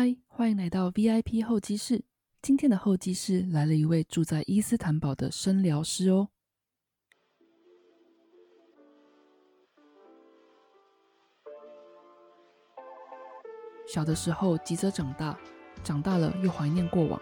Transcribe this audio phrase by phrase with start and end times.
[0.00, 2.04] 嗨，欢迎来到 VIP 候机室。
[2.40, 6.28] 今天的候机室来了一位住在伊斯坦堡的声疗师哦。
[13.92, 15.36] 小的时候急着长大，
[15.82, 17.20] 长大了又怀念过往。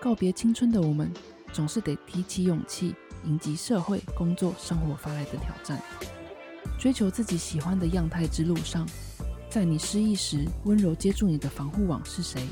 [0.00, 1.12] 告别青春的我们，
[1.52, 2.94] 总是得提起勇气，
[3.24, 5.82] 迎击社会、工作、生活发来的挑战，
[6.78, 8.86] 追求自己喜欢的样态之路上。
[9.48, 12.42] 在你失意时，温柔接住你的防护网是谁？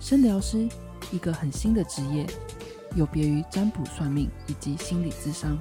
[0.00, 0.66] 声疗师，
[1.12, 2.26] 一个很新的职业，
[2.96, 5.58] 有别于占卜算命以及心理咨商。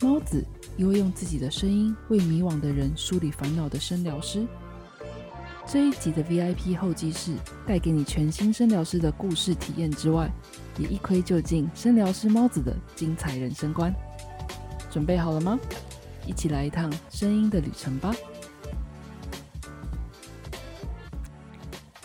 [0.00, 0.44] 猫子，
[0.76, 4.46] 一位用自己的声音为迷惘的人梳理烦恼的声疗师。
[5.64, 7.34] 这一集的 VIP 候机室
[7.66, 10.30] 带给你全新声疗师的故事体验之外，
[10.76, 13.94] 也一窥究竟声疗师猫子的精彩人生观。
[14.90, 15.58] 准备好了吗？
[16.26, 18.14] 一起来一趟声音的旅程吧！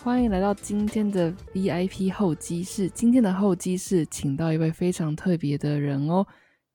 [0.07, 2.89] 欢迎来到今天的 VIP 候机室。
[2.91, 6.25] 今天的候机室请到一位非常特别的人哦。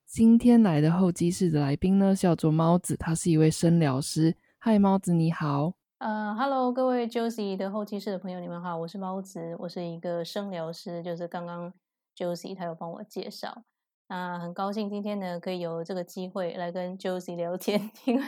[0.05, 4.37] 今天来的候机室的来宾呢，叫做猫子，他是一位生疗师。
[4.59, 5.73] 嗨，猫子你好。
[5.97, 11.73] 呃，Hello，各位 Josie 的候机室的朋友，你们好，我是猫子，我是一个生疗师，就是刚刚
[12.15, 13.63] Josie 他有帮我介绍。
[14.09, 18.23] 那很高兴今天呢，可以有这个机会来跟 Josie 聊天，因为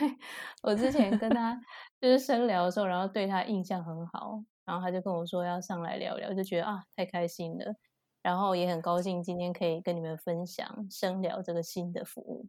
[0.63, 1.61] 我之前跟他
[2.01, 4.41] 就是生聊的时候，然后对他印象很好。
[4.65, 7.75] 然后他就跟我说要上来聊聊，就觉得啊太开心了，
[8.21, 12.47] 然后也很高兴今天可以跟你们分享声疗这个新的服务，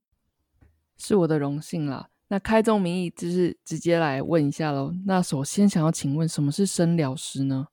[0.96, 2.08] 是我的荣幸啦。
[2.28, 4.92] 那开宗明义就是直接来问一下喽。
[5.04, 7.68] 那首先想要请问，什么是声疗师呢？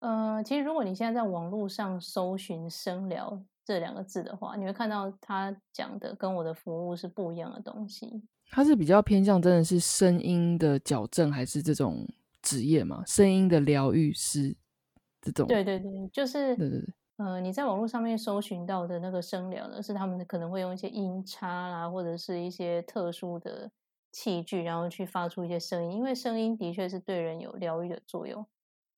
[0.00, 8.24] 呃，其实如果你现在在网络上搜寻“声疗”这两个字的话，你会看到他讲的跟我的服务是不一样的东西。
[8.50, 12.04] 它是比较偏向真的是声音的矫正，还是这种？
[12.42, 14.56] 职业嘛，声音的疗愈师
[15.20, 23.70] 这种，对对对，就是对对对，呃，你在网络上面搜寻到的那个声疗呢，是他们可能会用一些音叉啦，或者是一些特殊的
[24.10, 28.46] 器具，然后去发出一些声音，因为声音的确是对人有疗愈的作用。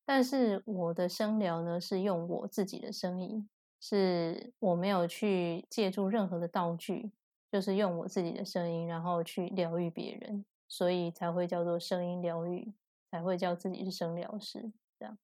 [0.06, 3.49] 但是我的声疗呢，是用我自己的声音，
[3.81, 7.10] 是我没有去借助任何的道具，
[7.50, 12.72] 就是用我自己的声音，然后去疗愈别人，所以才会叫做声音疗愈。
[13.15, 15.17] 才会叫自己是声疗师，这样。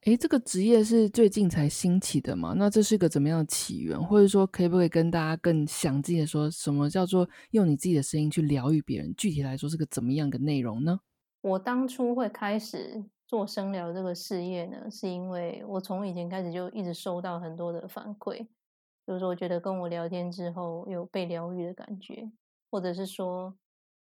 [0.00, 2.54] 诶，这个职业是最近才兴起的嘛？
[2.54, 3.96] 那这是个怎么样的起源？
[4.04, 9.14] 或者说，可不可以跟大家更详尽的说，什么叫做用你自己的声音去疗愈别人？
[9.16, 10.98] 具体来说，是个怎么样的内容呢？
[11.40, 18.44] 我当初会开始做声疗这个事业呢，是因为我从以前开始就一直收到很多的反馈，
[19.06, 22.28] 就是说我觉得跟我聊天之后有被疗愈的感觉，
[22.68, 23.56] 或者是说。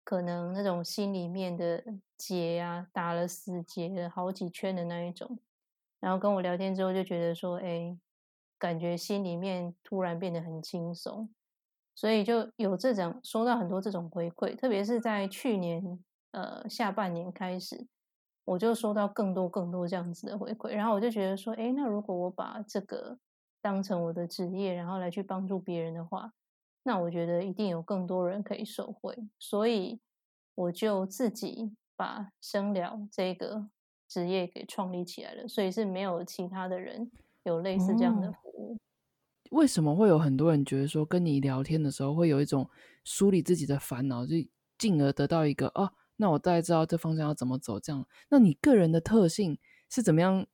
[0.03, 1.83] 可能那种心里面的
[2.17, 5.39] 结啊，打了死结好几圈的那一种，
[5.99, 7.97] 然后跟我聊天之后就觉得说，哎，
[8.57, 11.29] 感觉心里面突然变得很轻松，
[11.95, 17.87] 所以就有这种收到很多这种回馈，特别是在去年呃下半年开始，
[18.45, 23.17] 我就收到更多更多这样子的回馈，然后我就觉得说，哎，那如果我把这个
[23.61, 26.33] 当成我的职业，然后来去帮助别人的话。
[26.83, 29.99] 那我觉得一定有更多人可以受惠，所以
[30.55, 33.67] 我就自己把生疗这个
[34.07, 35.47] 职业给创立起来了。
[35.47, 37.11] 所以是没有其他的人
[37.43, 38.77] 有类似这样的服务。
[39.51, 42.67] 为什么会有很多人觉得说跟你聊天的时候会有一种
[43.03, 44.35] 梳理自己的烦恼，就
[44.79, 47.79] 进而得到一个哦，那我大概知道这方向要怎么走。
[47.79, 50.47] 这样，那你个人的特性是怎么样？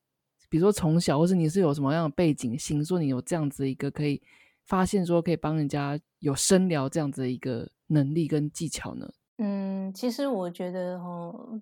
[0.50, 4.22] 比如说从小，或是你是有什么样的背景，性，说你有这样子一个可以。
[4.68, 9.10] 发现说可以帮人家有深聊这样子的一个能力跟技巧呢？
[9.38, 11.62] 嗯，其实我觉得哦，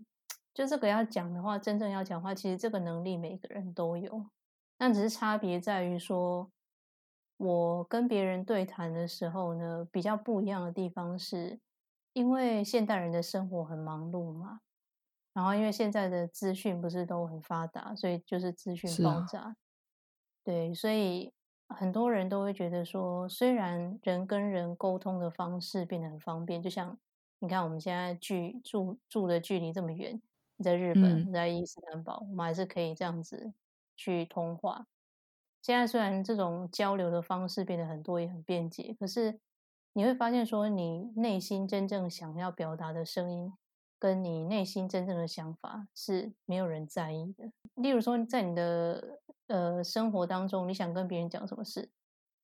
[0.54, 4.26] 就这个要讲的话，真正要讲话，其实这个能力每个人都有，
[4.80, 6.50] 那只是差别在于说，
[7.38, 11.60] 我跟别人对谈的时候呢，比较不一样的地方是，
[12.14, 14.62] 因为现代人的生活很忙碌嘛，
[15.34, 19.56] 然后因为现在的资讯不是都很发达，所以就是资讯爆炸，
[20.44, 21.32] 对，所以。
[21.76, 26.98] 很多人都会觉得说，虽然人跟人沟通的方式变得很方便，就像
[27.40, 30.22] 你看我们现在距住住的距离这么远，
[30.64, 33.54] 在日本，在伊斯坦堡，我们还是可以这样子
[33.96, 34.88] 去通话。
[35.62, 39.40] 现在虽然这种交流的方式变得很多，也很便捷，可是
[39.94, 43.52] 你会发现说，你内心真正想要表达的声音，
[43.98, 47.52] 跟你内心真正的想法是没有人在意的。
[47.76, 51.90] 例如说，在你的呃，生活当中，你想跟别人讲什么事，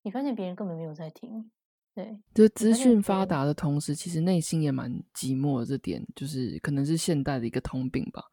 [0.02, 1.50] 你发现别人根本没有在听，
[1.94, 5.64] 对，就资讯发达的同时，其实内心也蛮寂寞。
[5.64, 8.30] 这点就是可能是现代的一个通病吧。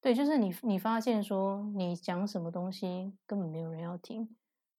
[0.00, 4.34] 对，就是你你发现说你讲什么东西根本没有人要听，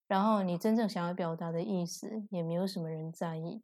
[0.07, 3.61] 然后你真正想要表达的意思也没有什么人在意，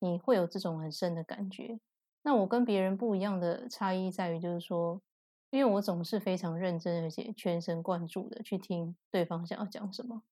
[0.00, 1.78] 你会有这种很深的感觉。
[2.22, 5.00] 那我跟别人不一样的差异在于，就是说，
[5.50, 10.22] 因为我总是非常认真而且全神贯注的去听对方想要讲什么，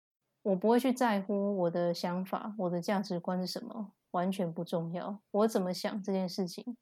[0.42, 5.20] 我不会去在乎我的想法、我的价值观是什么，完全不重要。
[5.30, 6.76] 我怎么想这件事情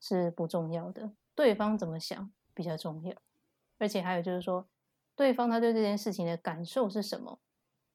[0.00, 3.14] 是不重要的，对方怎么想比较重要。
[3.78, 4.68] 而且还有就是说，
[5.16, 7.38] 对方他对这件事情的感受是什么，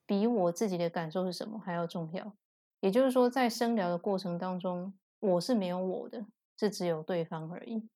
[0.05, 2.35] 比我自己的感受是什么还要重要。
[2.79, 6.25] 也就是说，在深聊的过程当中，我是没有我的。
[6.55, 7.89] 是只有对方而已，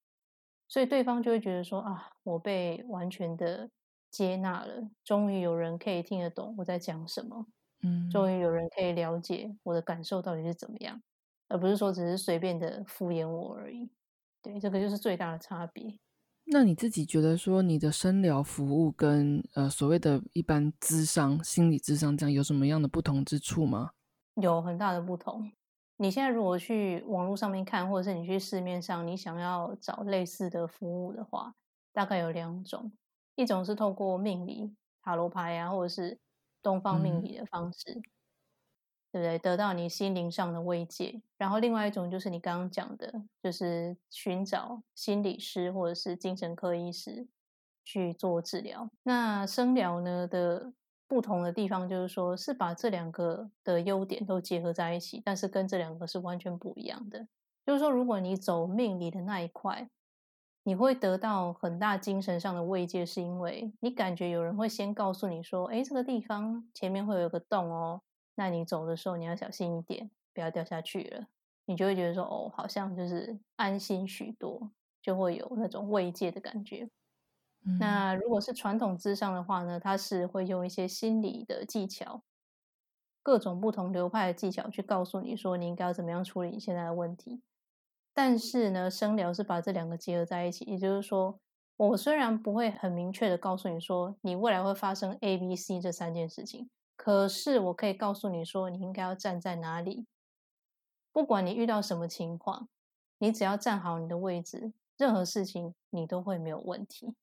[0.67, 3.69] 所以对方就会觉得说啊，我被完全的
[4.11, 7.45] 接纳了，终于有人可以听得懂我在讲什么，
[7.83, 11.01] 嗯，终于有人可以了解我的感受到底是怎么样，
[11.47, 13.89] 而不是说只是随便的敷衍我而已。
[14.41, 15.99] 对，这个就是最大的差别。
[16.49, 23.91] 那你自己觉得说，你的生疗服务跟呃所谓的一般智商、心理智商这样有什么样的不同之处吗？
[24.41, 25.51] 有很大的不同。
[25.99, 31.55] 你现在如果去网络上面看，或者是你去市面上，你想要找类似的服务的话，
[31.91, 32.91] 大概有两种，
[33.35, 36.19] 一种是透过命理、塔罗牌啊，或者是
[36.61, 37.93] 东方命理的方式，
[39.11, 39.39] 对不对？
[39.39, 41.19] 得到你心灵上的慰藉。
[41.35, 43.11] 然后另外一种就是你刚刚讲的，
[43.41, 47.27] 就是寻找心理师或者是精神科医师
[47.83, 48.87] 去做治疗。
[49.01, 50.73] 那生疗呢的？
[51.07, 57.27] 不同的地方就是说，是把这两个的优点都结合在一起，但是跟这两个是完全不一样的。
[57.65, 59.89] 就是说，如果你走命理的那一块，
[60.63, 68.01] 你会得到很大精神上的慰藉，是因为你感觉有人会先告诉你说：“哎，这个地方前面会有个洞哦，
[68.35, 71.27] 那你走的时候你要小心一点，不要掉下去了。”
[71.65, 74.71] 你就会觉得说：“哦，好像就是安心许多，
[75.01, 76.89] 就会有那种慰藉的感觉。”
[77.79, 82.23] 那如果是传统智商的话呢，它是会用一些心理的技巧，
[83.21, 87.41] 各种不同流派的技巧去告诉你说你应该要怎么样处理你现在的问题。
[88.13, 91.39] 但是呢，生疗是把这两个结合在一起，也就是说，
[91.75, 100.07] 我虽然不会很明确的告诉你说你未来会发生 A、B、C 这三件事情，可是我可以告诉你说你应该要站在哪里，
[101.11, 102.69] 不管你遇到什么情况，
[103.19, 107.13] 你只要站好你的位置，任何事情你都会没有问题。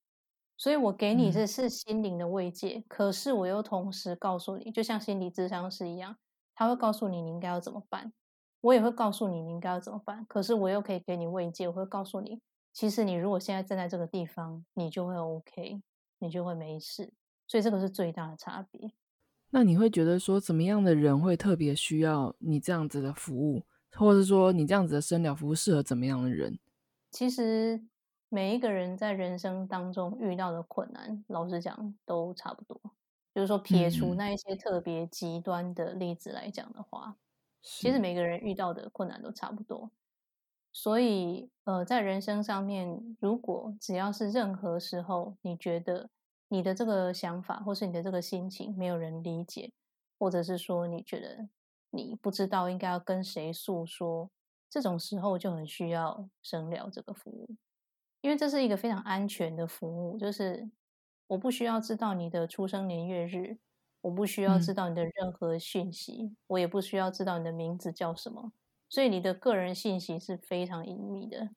[0.56, 6.16] 所以我给你的是心灵的慰藉，可是我又同时告诉你，就像心理智商是一样，
[6.54, 8.12] 他会告诉你你应该要怎么办，
[8.60, 10.24] 我也会告诉你你应该要怎么办。
[10.26, 12.40] 可是我又可以给你慰藉，我会告诉你，
[12.72, 15.82] 其实你如果现在站在这个地方，你就会 OK，
[16.18, 17.12] 你就会没事。
[17.46, 18.92] 所以这个是最大的差别。
[19.50, 26.58] 那你会觉得说，怎么样的人会特别需要你这样子的服务，或者是说你这样子的生疗服务适合怎么样的人？
[27.10, 27.84] 其实。
[28.28, 32.80] 每一个人在人生当中遇到的困难，老实讲都差不多。
[33.34, 37.16] 就是说，撇除那一些特别极端的例子来讲的话，
[37.62, 39.90] 其实每个人遇到的困难都差不多。
[40.72, 46.10] 所以，呃，在人生上面，如果只要是任何时候，你觉得
[46.48, 49.72] 你的这个想法或是你的这个心情没有人理解，
[50.18, 51.48] 或者是说你觉得
[51.90, 54.30] 你不知道应该要跟谁诉说，
[54.70, 57.56] 这种时候就很需要生疗这个服务。
[58.24, 60.66] 因为这是一个非常安全的服务，就是
[61.26, 63.58] 我不需要知道你的出生年月日，
[64.00, 68.50] 我不需要知道你的任何讯息，我也不需要知道你的名字叫什么，
[68.88, 71.50] 所以你的个人信息是非常隐秘的，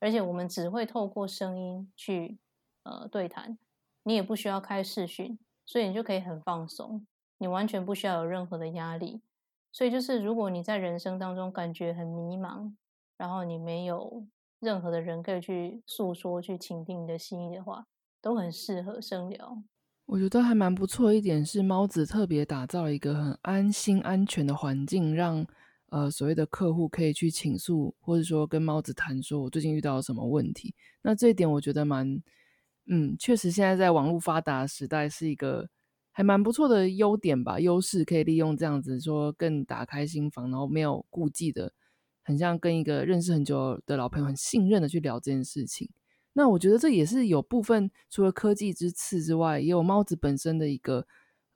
[0.00, 2.40] 而且我们只会透过声音去
[2.82, 3.56] 呃对谈，
[4.02, 7.06] 你也不需要开视讯，所以你就可以很放松，
[7.38, 9.22] 你完全不需要有任何的压力，
[9.70, 12.74] 所以就是如果你在人生当中感觉很迷茫，
[13.16, 14.26] 然后你没有。
[14.60, 17.86] 任何的人可以去诉说、去倾听你的心意的话，
[18.20, 19.62] 都很适合生聊。
[20.06, 25.46] 我觉得还蛮不错一点是，猫子特别打造一个很安心、安全的环境，让
[25.90, 30.74] 呃所谓的客户可以去倾诉，或者说跟猫子谈，说我最近遇到了什么问题。
[31.02, 32.20] 那这一点我觉得蛮，
[32.86, 35.68] 嗯，确实现在在网络发达时代是一个
[36.10, 41.72] 还蛮不错的优点吧，优势可以利用这样子说更打开心房，然后没有顾忌的。
[42.30, 45.90] 很像跟一个认识很久的老朋友很信任的去聊这件事情，
[46.32, 51.06] 那我觉得这也是有部分除了科技之次之外，也有猫子本身的一个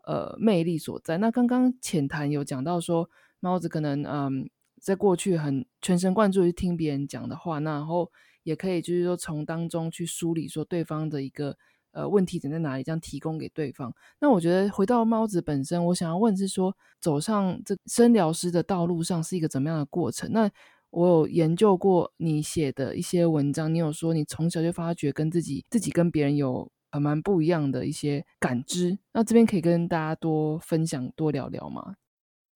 [0.04, 1.18] 呃魅力所在。
[1.18, 3.08] 那刚刚浅谈有讲到说，
[3.40, 4.50] 猫子可能嗯
[4.80, 8.10] 在过去很全神贯注去听别人讲的话，那然后
[8.42, 11.56] 也可以就是说从当中去梳理说对方的一个。
[11.94, 12.82] 呃，问题点在哪里？
[12.82, 13.92] 这样提供给对方。
[14.20, 20.30] 那我觉得回到猫子本身，我想要问是说，走上这生疗师的道路上是一个怎么样的过程？
[20.32, 20.50] 那
[20.90, 31.94] 我有研究过你写的一些文章，你有说你从小就发觉跟自己自己跟别人有呃蛮不一样的一些感知，那这边可以跟大家多分享多聊聊吗？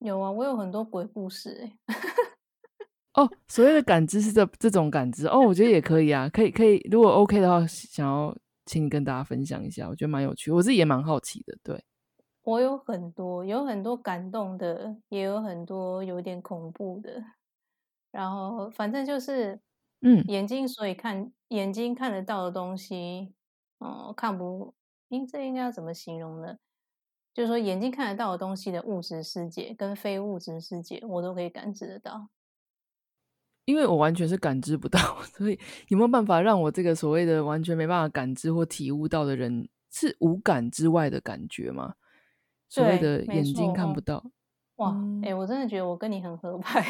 [0.00, 1.78] 有啊，我有很多鬼故事哎。
[3.14, 8.36] 哦，所谓的感知是这这种感知哦，我觉得也可以啊，可以可以，如果 OK 的话，想要
[8.68, 11.58] 请你跟大家分享一下，我觉得蛮有趣，我自己也蛮好奇的。
[11.64, 11.82] 对，
[12.42, 17.22] 我有很多，有很多感动的，也有很多有点恐怖的，
[18.10, 19.60] 然后反正就是，
[20.02, 23.34] 嗯，眼睛所以看眼睛看得到的东西，
[23.78, 24.74] 哦，看不，
[25.08, 26.58] 应这应该要怎么形容呢？
[27.34, 32.28] 就是说眼睛看得到的东西的物质世界跟非物质世界，我都可以感知得到。
[33.68, 34.98] 因为我完全是感知不到，
[35.36, 35.58] 所以
[35.88, 41.96] 有没有办法让我这个所谓的完全没办法感知或体悟到的人，是无感之外的感觉吗？
[42.66, 44.24] 所谓的眼睛看不到。
[44.76, 46.82] 哇，哎，我真的觉得我跟你很合拍。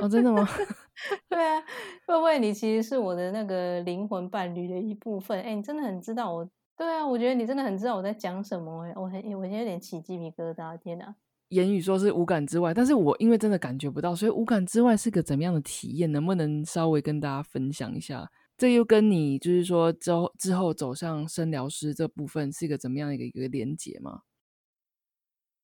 [0.00, 0.44] 哦，真的吗？
[1.30, 1.62] 对啊，
[2.08, 5.40] 会不会你其实是我的那个灵魂伴侣的一部分？
[5.42, 6.50] 哎，你真的很知道我。
[6.76, 8.84] 对啊，我觉得你真的很知道我在讲什么。
[8.84, 11.14] 哎，我很，我现在有点起鸡皮疙瘩，天哪！
[11.50, 16.10] 言语说是无感之外，但是我因为真的感觉不到，所以无感之外是个怎么样的体验？
[16.10, 18.30] 能不能稍微跟大家分享一下？
[18.56, 24.22] 这又跟你就是说之后之后走上声疗师这部分是一个怎么样的一个一个连结吗？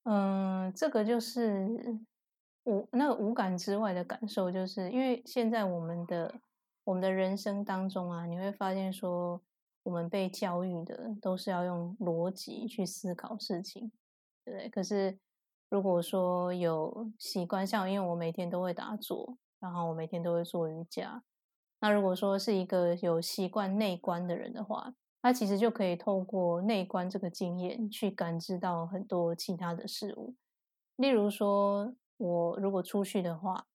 [0.03, 1.67] 嗯，这个就是
[2.63, 6.33] 无那个无感之外的感受，就是因为现在我们的
[6.85, 9.41] 我们的人生当中啊，你会发现说
[9.83, 13.91] 我们被教育的都是要用逻辑去思考事情，
[14.43, 14.69] 对不对？
[14.69, 15.17] 可是
[15.69, 21.23] 如果说有习惯，像因为我每天都会打坐，然后我每天都会做瑜伽。
[21.79, 30.33] 那如果说是一个有习惯内观的人的话，他其实就可以透过内观这个经验去感知到很多其他的事物。
[30.95, 33.65] 例如说，我如果出去的话，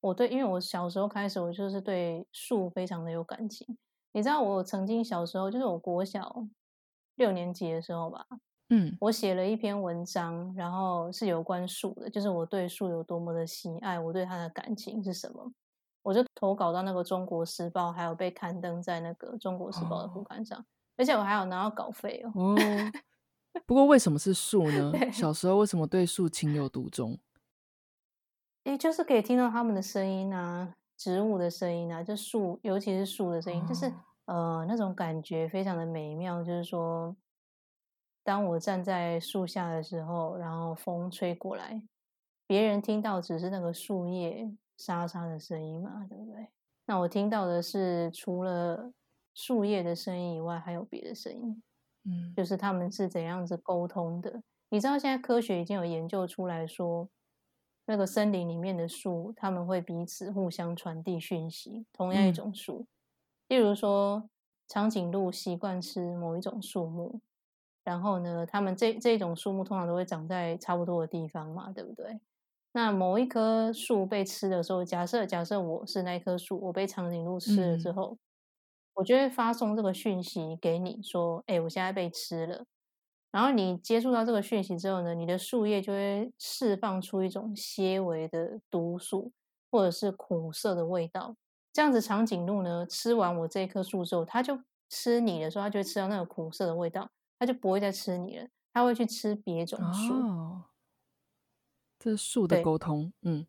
[0.00, 3.78] 我对，因为我小时候开始，我就是对树非常的有感情。
[4.12, 6.46] 你知道，我曾经小时候，就是我国小
[7.16, 8.26] 六年级的时候吧。
[8.70, 15.52] 嗯，我写了一篇文章，然后是有关树的，就是我对树有多么的喜爱，我对它的感情是什么，
[16.02, 20.64] 我就投稿到那个《中国时报》，还有被刊登在那个《中国时报》的副刊上，
[20.96, 22.32] 而且我还有拿到稿费哦。
[22.34, 22.56] 哦，
[23.66, 24.92] 不过为什么是树呢？
[25.12, 27.16] 小时候为什么对树情有独钟？
[28.64, 33.92] 诶，就是可以听到他们的声音啊，植物的声音啊，就树，尤其是树的声音，就是
[34.24, 37.14] 呃那种感觉非常的美妙，就是说。
[38.26, 41.80] 当我站在树下的时候，然后风吹过来，
[42.44, 46.48] 别人听到只是那个树叶沙沙的声音嘛，对不对？
[46.86, 48.92] 那我听到的是除了
[49.32, 51.62] 树叶的声音以外，还有别的声音，
[52.02, 54.42] 嗯，就是他们是怎样子沟通的？
[54.70, 57.08] 你知道现在科学已经有研究出来说，
[57.84, 61.86] 那个森林里面的树，他们会彼此互相传递讯息。
[61.92, 62.88] 同样一种树，
[63.46, 64.28] 例如说
[64.66, 67.20] 长颈鹿习惯吃某一种树木。
[67.86, 72.20] 然后呢，他们这这种树木通常都会长在差不多的地方嘛，对不对？
[72.72, 78.18] 那某一棵树被吃的时候，假设假设我是那棵树，我被长颈鹿吃了之后，
[78.94, 82.64] 我就会发送这个讯息给你说：“哎，我现在被吃了。”
[83.30, 89.32] 然后你接触到这个讯息之后呢，你的树叶就会释放出一种些微的毒素
[89.70, 91.36] 或者是苦涩的味道。
[91.72, 94.58] 这样子，长颈鹿呢吃完我这棵树之后，它就
[94.90, 97.10] 吃你的时候，它就会吃到那个苦涩的味道。
[97.38, 100.14] 它就不会再吃你了，它会去吃别种树。
[100.14, 100.64] 哦，
[101.98, 103.12] 这是树的沟通。
[103.22, 103.46] 嗯，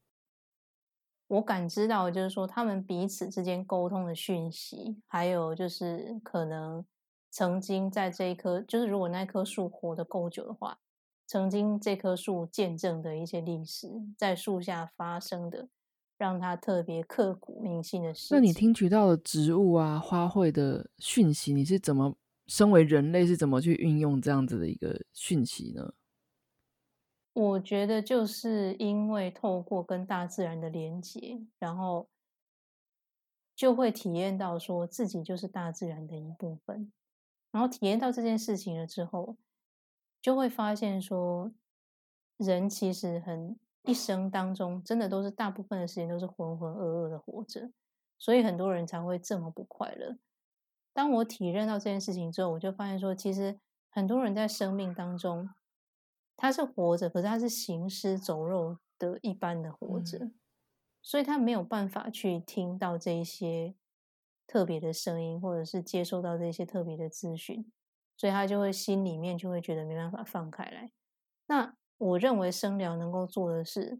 [1.27, 6.85] 我感知到就是说，他们彼此之间沟通的讯息，还有就是可能
[7.29, 10.79] 曾经在这一棵，就是如果那棵树活得够久的话，
[11.25, 15.67] 曾经这棵树见证的一些历史，在树下发生的，
[16.17, 18.33] 让他特别刻骨铭心的事。
[18.33, 22.15] 那你听取到的植物啊、花卉的讯息，你是怎么？
[22.47, 25.93] 身为人类是怎么去运用这样子的一个讯息呢？
[27.33, 32.09] 我觉得就是因为透过跟大自然的连接，然后
[33.55, 36.91] 就会体验到说自己就是大自然的一部分，
[37.51, 39.37] 然后体验到这件事情了之后，
[40.19, 41.51] 就会发现说，
[42.37, 47.71] 人其实很一生当中真的都是大部分的时间都是浑浑噩噩的活着，
[48.17, 50.17] 所以很多人才会这么不快乐。
[50.97, 55.47] 当我体认到这件事情之后，我就发现说，其实很多人在生命当中，
[56.35, 60.31] 他是活着，可是他是行尸走肉的一般的活着，
[61.03, 63.75] 所以他没有办法去听到这一些
[64.47, 67.71] 特别的声音，或者是接受到这些特别的资讯，
[68.15, 70.91] 所以他就会心里面就会觉得没办法放开来。
[71.45, 73.99] 那我认为生疗能够做的是，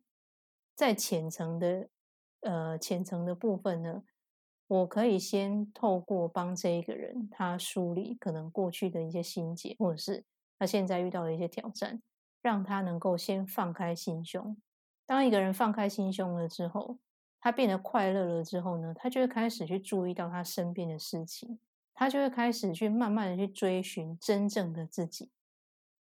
[0.74, 1.90] 在浅层的
[2.42, 4.04] 呃浅层的部分呢，
[4.68, 10.26] 我可以先透过帮这一个人他梳理可能过去的一些心结，或者是
[10.60, 12.02] 他现在遇到的一些挑战，
[12.42, 14.58] 让他能够先放开心胸。
[15.06, 16.98] 当一个人放开心胸了之后，
[17.40, 21.60] 他变得快乐了之后呢，他就会开始去注意到他身边的事情，
[21.94, 25.32] 他就会开始去慢慢的去追寻真正的自己。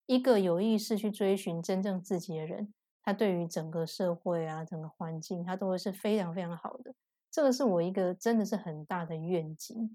[0.07, 6.95] 一个有意识去追寻真正自己的人，他对于整个社会啊、整个环境，他都会是非常非常好的。
[7.37, 9.95] 这个是我一个真的是很大的愿景，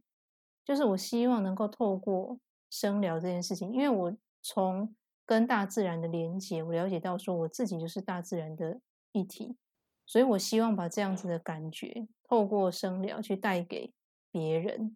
[0.64, 4.96] 就是我希望能够透过生疗这件事情，因为我从
[5.26, 8.80] 跟大自然的连接，我了解到说我自己就是大自然的
[9.12, 9.58] 一体。
[10.06, 13.92] 所以我希望把这样子的感觉透过生疗去带给
[14.30, 14.96] 别人，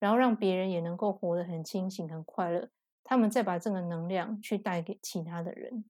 [0.00, 2.70] 然后让别人也能够活得很清醒、很快乐。
[3.04, 5.84] 他们再把这个能量去带给其他的人，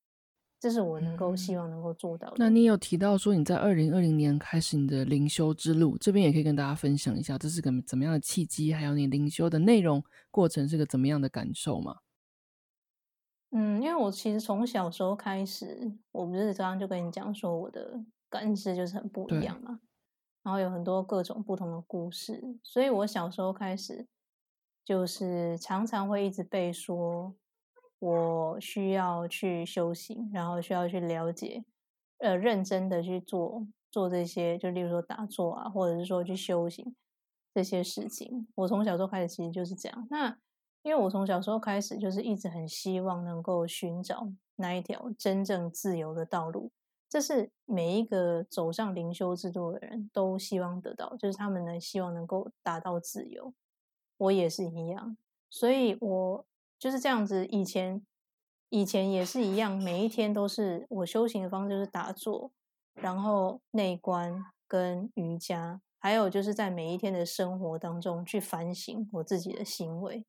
[0.64, 2.36] 这是我能够希望能够做到的。
[2.38, 8.72] 那你有提到说你在二零二零年开始你的灵修之路，这边也可以跟大家分享一下，这是个怎么样的契机？
[8.72, 11.98] 还有你灵修的内容过程是个怎么样的感受吗？
[13.50, 18.02] 嗯，因为我其实从小时候开始，我不是刚刚就跟你讲说我的。
[18.30, 19.78] 感知就是很不一样嘛，
[20.42, 24.08] 然后有很多各种不同的故事，所以我小时候开始
[24.84, 27.32] 就是常常会一直被说，
[27.98, 31.64] 我需要去修行，然后需要去了解，
[32.18, 36.94] 呃，认真的去做做这些，就例如说打坐啊，或者是说去修行
[37.54, 38.46] 这些事情。
[38.56, 40.06] 我从小时候开始其实就是这样。
[40.10, 40.36] 那
[40.82, 46.70] 因为我从小时候开始就是一直很希望能够寻找那一条真正自由的道路。
[47.08, 53.54] 这是每一个走上灵修之路的人都希望得到，就是他们呢希望能够达到自由。
[54.16, 55.16] 我也是一样，
[55.48, 56.44] 所以我
[56.78, 57.46] 就是这样子。
[57.46, 58.04] 以前
[58.68, 62.50] 以前也是一样，每一天都是我修行的方式就是打坐，
[62.94, 70.24] 然后内观跟瑜伽，还有就是在每一天的生活当中去反省我自己的行为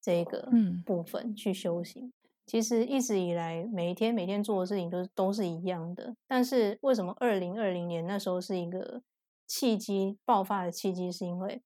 [0.00, 0.50] 这个
[0.84, 2.12] 部分去修行。
[2.46, 6.14] 其实一直以来，每一天每天做的事情都都是一样的。
[6.26, 9.02] 但是为什么二零二零年那时候是一个
[9.46, 11.10] 契机爆发的契机？
[11.10, 11.62] 是因为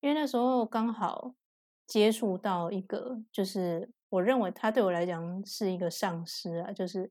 [0.00, 1.34] 因为那时候刚好
[1.86, 6.72] 接触到一个，就是我认为他对我来讲是一个上师啊。
[6.72, 7.10] 就是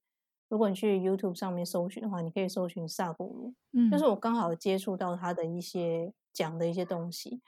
[0.49, 7.41] 如果你去 YouTube 上面搜寻的话，你可以搜寻萨古鲁，嗯，就是我刚好接触到他的一些讲的一些东西。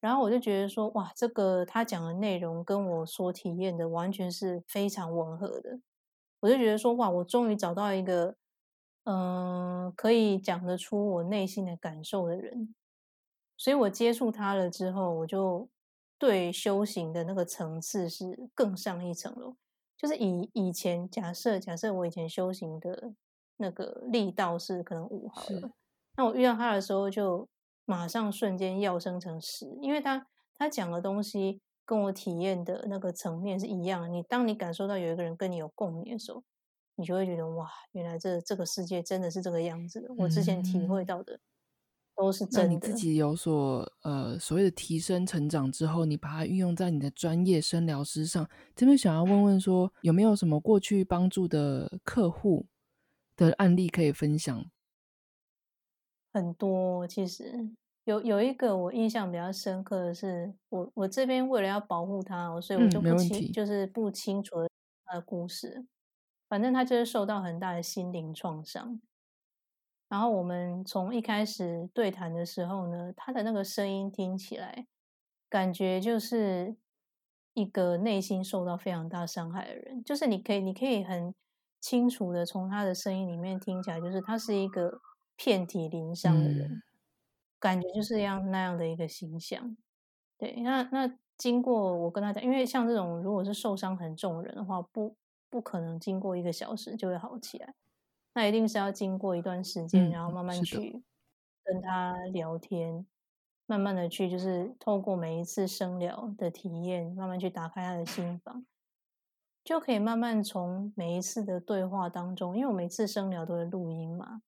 [0.00, 5.78] 然后我就觉得说，哇，这个他讲的内容跟我所体验的完全是非常吻合的。
[6.40, 8.34] 我就觉得说，哇，我终于找到一个，
[9.04, 12.74] 嗯，可以讲得出我内心的感受的人。
[13.58, 15.68] 所以我接触他了之后，我就
[16.20, 19.56] 对修行的那个层次是更上一层楼。
[19.96, 23.12] 就是以以前假设，假设我以前修行的
[23.56, 25.72] 那个力道是可能五好了，
[26.16, 27.48] 那我遇到他的时候就。
[27.86, 30.24] 马上瞬间要升成十，因为他
[30.56, 34.12] 他讲的东西跟我体验的那个层面是一样。
[34.12, 36.40] 你当你感受到有一个人跟你有共鸣的时候，
[36.94, 40.08] 你就会觉得哇，原来这这个世界真的是这个样子的。
[40.18, 41.40] 我之前体会到的
[42.20, 42.68] 都是真的。
[42.68, 52.66] 你自己有所呃所谓的提升成长之后，你把它运用在你的专业生疗师上，这边想要问问说，有没有什么过去帮助的客户
[53.36, 54.64] 的案例可以分享？
[56.32, 57.70] 很多其实。
[58.04, 64.56] 有有一个我印象比较深刻的是，我我这边为了要保护他，所以我就不清，就是不清楚
[65.04, 65.84] 他的故事。
[66.48, 69.00] 反正他就是受到很大的心灵创伤。
[70.10, 74.86] 然后我们从一开始对谈的时候呢，他的那个声音听起来，
[75.48, 76.76] 感觉就是
[77.54, 80.04] 一个内心受到非常大伤害的人。
[80.04, 81.32] 就是你可以你可以很
[81.80, 85.00] 清楚的从他的声音里面听起来，就是他是一个
[85.36, 86.82] 遍体鳞伤的人。
[87.60, 89.76] 感觉就是样那样的一个形象，
[90.38, 95.14] 对，那那经过我跟他讲，因为像这种如果是受伤很重的人的话，不
[95.50, 97.74] 不可能经过一个小时就会好起来，
[98.32, 101.02] 那一定是要经过一段时间，然后慢慢去
[101.64, 103.06] 跟他聊天，
[103.66, 108.64] 慢慢的去就是透过每一次生聊的体验，慢慢去打开他的心房，
[109.64, 114.42] 就可以慢慢从每一次的对话当中，因为我每次生聊都会录音嘛。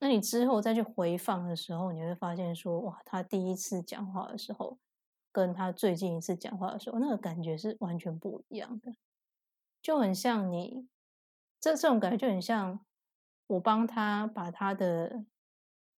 [0.00, 4.78] 那你之后再去回放的时候，你会发现说，哇，他第一次讲话的时候，
[5.30, 8.92] 跟他最近一次讲话的时候，那个感觉是完全不一样的，
[9.80, 10.88] 就很像你
[11.62, 12.80] 这这种感觉就很像
[13.46, 15.24] 我帮他把他的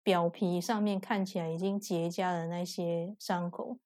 [0.04, 3.80] 表皮上面看起来已经结痂的那些伤口，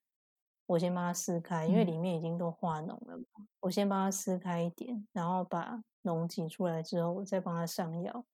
[0.65, 8.25] 我先帮他撕开，因为里面已经都化脓了嘛，我先帮他撕开一点，然后把脓挤出来之后，我再帮他上药。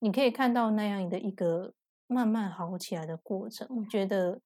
[0.00, 1.72] 你可以看到那样的一个
[2.06, 4.42] 慢慢好起来的过程，我觉得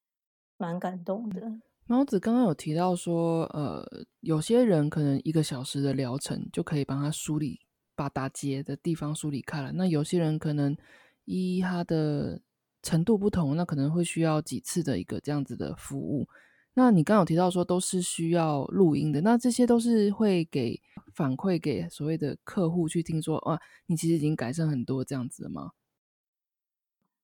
[0.56, 1.60] 蛮感动的。
[1.86, 3.84] 猫子刚刚有提到说，呃，
[4.20, 7.65] 有些人可能一个小时的疗程就可以帮他梳理，
[7.96, 9.72] 把打结的地方梳理开了。
[9.72, 10.76] 那有些人可能
[11.24, 12.40] 依他的
[12.82, 16.28] 程度不同，那可能会需要几次的一个这样子的服务。
[16.74, 20.80] 那你刚刚有提到说都是需要录音的，那这些都是会给
[21.14, 25.72] 反馈给所谓的客户去听说，哇，你其实已经改善很多这样子了吗？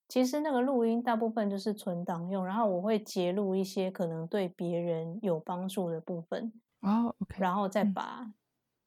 [0.09, 8.33] 其实那个录音大部分就是存档用，然后我会截录一些可能对别人有帮助的部分哦，OK，然后再把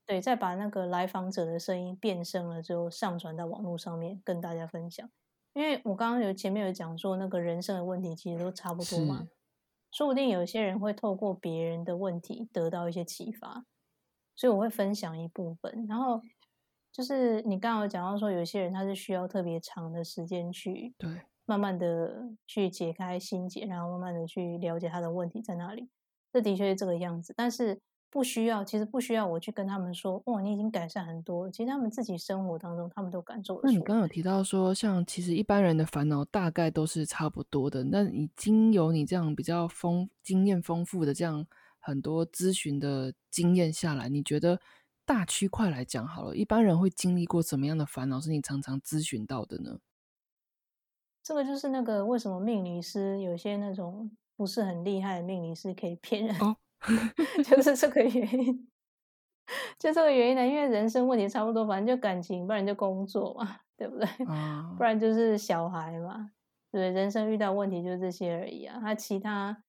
[0.06, 5.10] 对再把那个来访者的声音变声了之后上传到网络上面跟大家分享。
[5.54, 9.28] 因为我刚刚有前面有讲说那个人生的问题其实都差不多嘛，
[9.92, 13.66] 说不定有些人会透过别人的问题得到一些启发，
[14.36, 16.22] 所以我会分享一部分，然后。
[16.92, 21.10] 就是你刚刚有讲到说，有些人他是需要特别长的时间去对，
[21.44, 25.90] 慢慢的去解开心结，然后慢慢的去了解他的问题在哪里。
[26.32, 27.82] 这的确是这个样子，但是
[28.16, 31.52] 不需要，其实不需要我去跟他们说，哇，你已经改善很多。
[31.52, 33.60] 其实他们自己生活当中，他们都感受。
[33.62, 37.84] 那你刚刚有提到说，像其实一般人的烦恼大概都是差不多的。
[37.84, 41.46] 那已经有你这样比较丰经验丰富的这样
[41.78, 44.62] 很多咨询的经验下来，你觉得？
[45.08, 48.20] 大区块来讲好了，一般人会经历过什么样的烦恼？
[48.20, 49.78] 是你常常咨询到的呢？
[51.22, 56.36] 这个就是那个为什么命理师有些那种不是很厉害的命理师可以骗人，
[57.44, 58.68] 就是这个原因，
[59.80, 60.46] 就这个原因呢？
[60.46, 64.08] 因为人生问题差不多，反正就感情，不然就工作嘛， 对不对？
[64.78, 66.32] 不然就是小孩嘛，
[66.72, 68.80] 对，人生遇到问题就是这些而已啊。
[68.82, 69.64] 他其他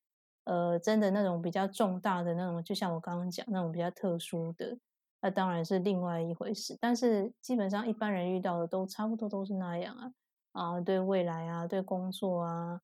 [0.44, 4.78] 呃，真的那种比较重大的那种，就像我刚刚讲那种比较特殊的。
[5.22, 10.12] 那当然是另外一回事，但是基本上一般人遇到的都差不多都是那样啊
[10.52, 12.80] 啊，对未来啊，对工作啊，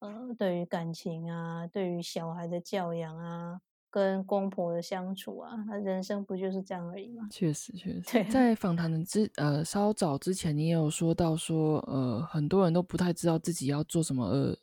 [0.00, 3.60] 呃，对于感情啊，对于小孩的教养啊，
[3.96, 7.26] 跟公婆的相处啊，那人生不就是这样而已吗？
[7.32, 8.30] 确实，确实。
[8.30, 14.54] 在访谈的之呃稍早之前，你也有说到说，呃，很多人都不太知道自己要做什么，呃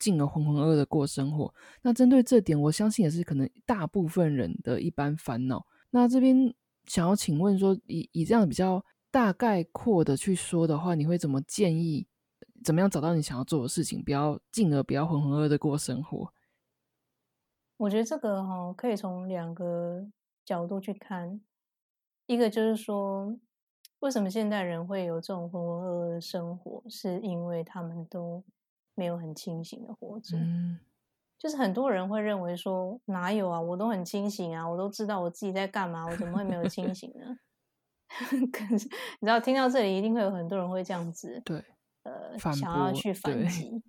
[0.00, 1.54] 进而浑浑噩噩的过生活。
[1.82, 5.64] 那针对这点，我相信也是可能大部分人的一般烦恼。
[5.90, 6.52] 那这边。
[6.86, 12.04] 想要请问说，以以这样比较大概括的去说的话，你会怎么建议？
[12.64, 16.32] 怎么样找到你想要做的事情，不要进而不要浑浑噩噩的过生活？
[17.80, 20.06] 我觉得这个哈可以从两个
[20.44, 21.40] 角度去看，
[22.26, 23.34] 一个就是说，
[24.00, 28.44] 为什么现代人会有这种浑浑噩噩的生活，是因为他们都
[28.94, 30.36] 没有很清醒的活着。
[30.36, 30.78] 嗯。
[31.38, 37.38] 就是很多人会认为说哪有啊，我都很清醒啊，我都知道我自己在干嘛，我怎么会没有清醒呢？
[38.52, 38.86] 可是
[39.20, 41.64] 你知道，听到这里一定会有很多人会这样子，对，
[42.02, 43.82] 呃，想要去反击，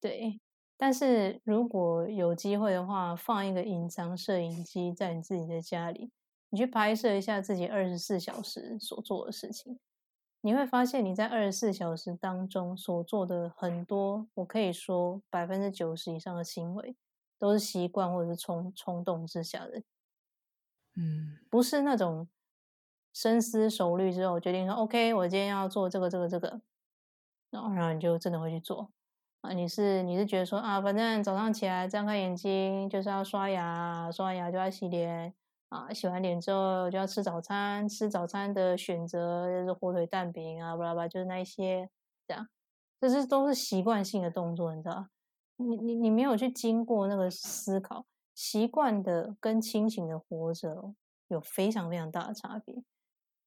[0.00, 0.40] 对。
[0.82, 6.10] 但是如果有机会的话，放一个隐藏摄影机在你自己的家里，
[6.48, 9.78] 你去拍摄一下自己二十四小时所做的事情。
[10.40, 16.96] 你会发现你在二十四小时当中所做的很多，我可以说百分之九十以上的行为
[17.38, 19.82] 都是习惯或者是冲冲动之下的，
[20.96, 22.26] 嗯，不是那种
[23.12, 26.62] 深思熟虑之后决定说 OK，我今天要做这个这个这个，
[27.50, 28.90] 然后然后你就真的会去做
[29.40, 29.52] 啊？
[29.52, 35.34] 你是你是觉得说啊，反正早上起来张开眼睛就是要刷牙，刷完牙就要洗脸。
[35.70, 41.88] 啊，洗完脸之后就要吃早餐，吃早餐的选择就是火腿蛋饼啊，巴拉巴，就是那一些
[42.26, 42.48] 这样，
[43.00, 45.06] 这是都是习惯性的动作，你知道
[45.58, 50.92] 你你你没有去经过那个思考，习惯的跟清醒的活着
[51.28, 52.82] 有非常非常大的差别。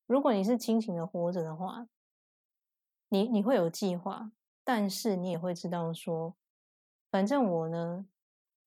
[0.07, 1.87] 如果你是清醒的活着的话，
[3.09, 4.31] 你你会有计划，
[4.63, 6.35] 但是你也会知道说，
[7.11, 8.05] 反正我呢，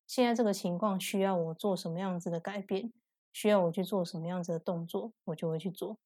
[0.05, 2.93] 现在这个情况需要我做什么样子的改变。
[3.33, 5.99] 需要我去做什么样子的动作，我就会去做。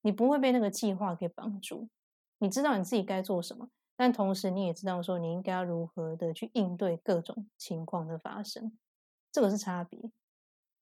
[0.00, 1.90] 你不会被那个计划给绑住，
[2.38, 8.72] 你知道你自己该做什么，但同时你也知道说你应该要如何的去应对各种情况的发生，
[9.30, 10.10] 这个是差别。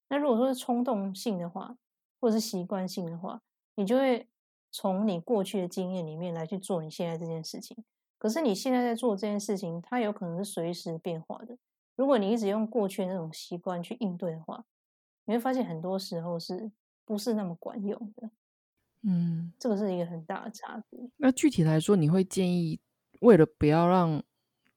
[0.09, 1.77] 那如果说是冲动性的话，
[2.21, 3.43] 或者是习惯性的话，
[3.75, 4.29] 你就会
[4.71, 7.85] 从你过去的经验里面来去做你现在这件事情。
[8.21, 11.57] 可是你现在在做这件事情，它有可能是随时变化的。
[11.97, 14.63] 如果你一直用过去那种习惯去应对的话，
[15.25, 16.71] 你会发现很多时候是
[17.07, 18.31] 不是那么管用的？
[19.05, 21.01] 嗯，这个是一个很大的差别。
[21.17, 22.79] 那具体来说，你会建议
[23.21, 24.23] 为了不要让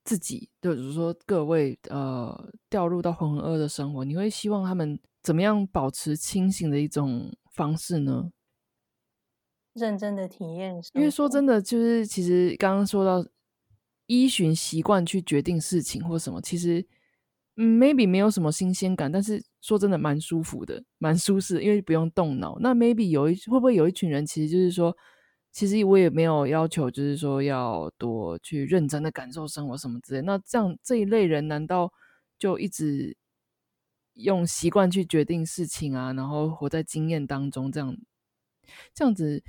[0.06, 8.32] 自己，就是说各位呃掉入到浑浑噩的生活，你会希望他们怎么样保持清醒的一种方式呢？
[9.73, 13.27] 认真的体验，因为说真的，就是其实刚刚说到。
[14.07, 16.86] 依循习惯去决定事情或什么，其实
[17.55, 22.57] 嗯，maybe 没有什么新鲜感，但是说真的蛮舒服的，蛮舒适，因为不用动脑。
[22.59, 24.95] 那 maybe 有一会不会有一群人，其实就是说，
[25.53, 30.21] 其实我也没有要求，就是说要多去认真的感受生活什么之类。
[30.21, 31.91] 那这样这一类人，难道
[32.38, 33.15] 就一直
[34.15, 36.12] 用习惯去决定事情啊？
[36.12, 37.97] 然后活在经验当中，这样
[38.93, 39.41] 这样子。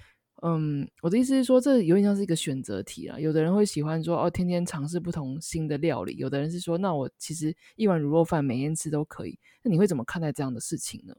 [0.43, 3.19] 嗯，我的意思是说，这有点像是一个选择题啊。
[3.19, 9.39] 有的人会喜欢说，哦，天天尝试不同新的料理；有的人是说，那我其实一碗卤肉饭每天吃都可以。
[9.63, 11.15] 那你会怎么看待这样的事情呢？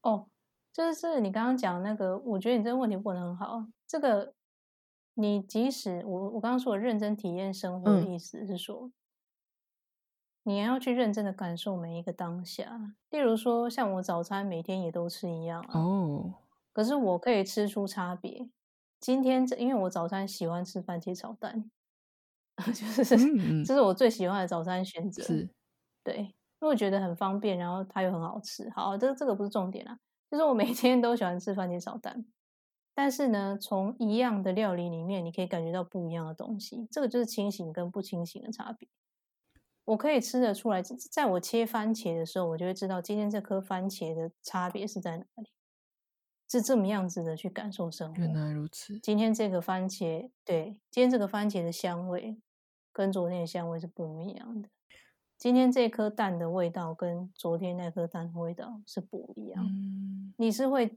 [0.00, 0.28] 哦，
[0.72, 3.66] 就是你刚刚讲那个，我觉得你这个问题问的很好。
[3.86, 4.34] 这个，
[5.14, 8.90] 你即使我我刚刚说的认真体验生活的意思是说，
[10.42, 12.94] 你要去认真的感受每一个当下。
[13.10, 15.78] 例如说，像我早餐每天也都吃一样啊。
[15.78, 16.34] 哦。
[16.76, 18.50] 可是我可以吃出差别。
[19.00, 21.70] 今天这因为我早餐喜欢吃番茄炒蛋，
[22.66, 25.22] 就是这是我最喜欢的早餐选择。
[25.22, 25.48] 是，
[26.04, 28.68] 对，因为我觉得很方便，然后它又很好吃。
[28.76, 29.98] 好，这这个不是重点啊，
[30.30, 32.26] 就是我每天都喜欢吃番茄炒蛋。
[32.94, 36.86] 但是呢，从一样的料理里面，你可以感觉到不一样的东西。
[36.90, 38.86] 这个就是清醒跟不清醒的差别。
[39.86, 45.55] 我可以吃得出来，在我切番茄的时候，我就会知道今天这颗番茄的差别是在哪里。
[46.48, 48.20] 是这么样子的去感受生活。
[48.20, 48.98] 原来如此。
[49.00, 52.36] 今天这个番茄，对，今天这个番茄的香味
[52.92, 54.68] 跟昨天的香味是不一样的。
[55.36, 59.66] 今天这颗蛋的味道跟昨天那颗蛋的味道是不一样。
[59.66, 60.96] 嗯，你是会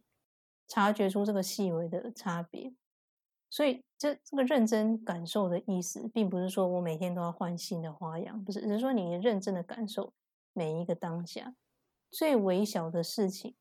[0.67, 2.73] 察觉出这个细微的差别。
[3.49, 10.13] 所以，这这个认真感受的意思，并不是说我每天都要换新的花样，不是，只是说你认真的感受
[10.53, 11.55] 每一个当下
[12.11, 13.55] 最微小的事情，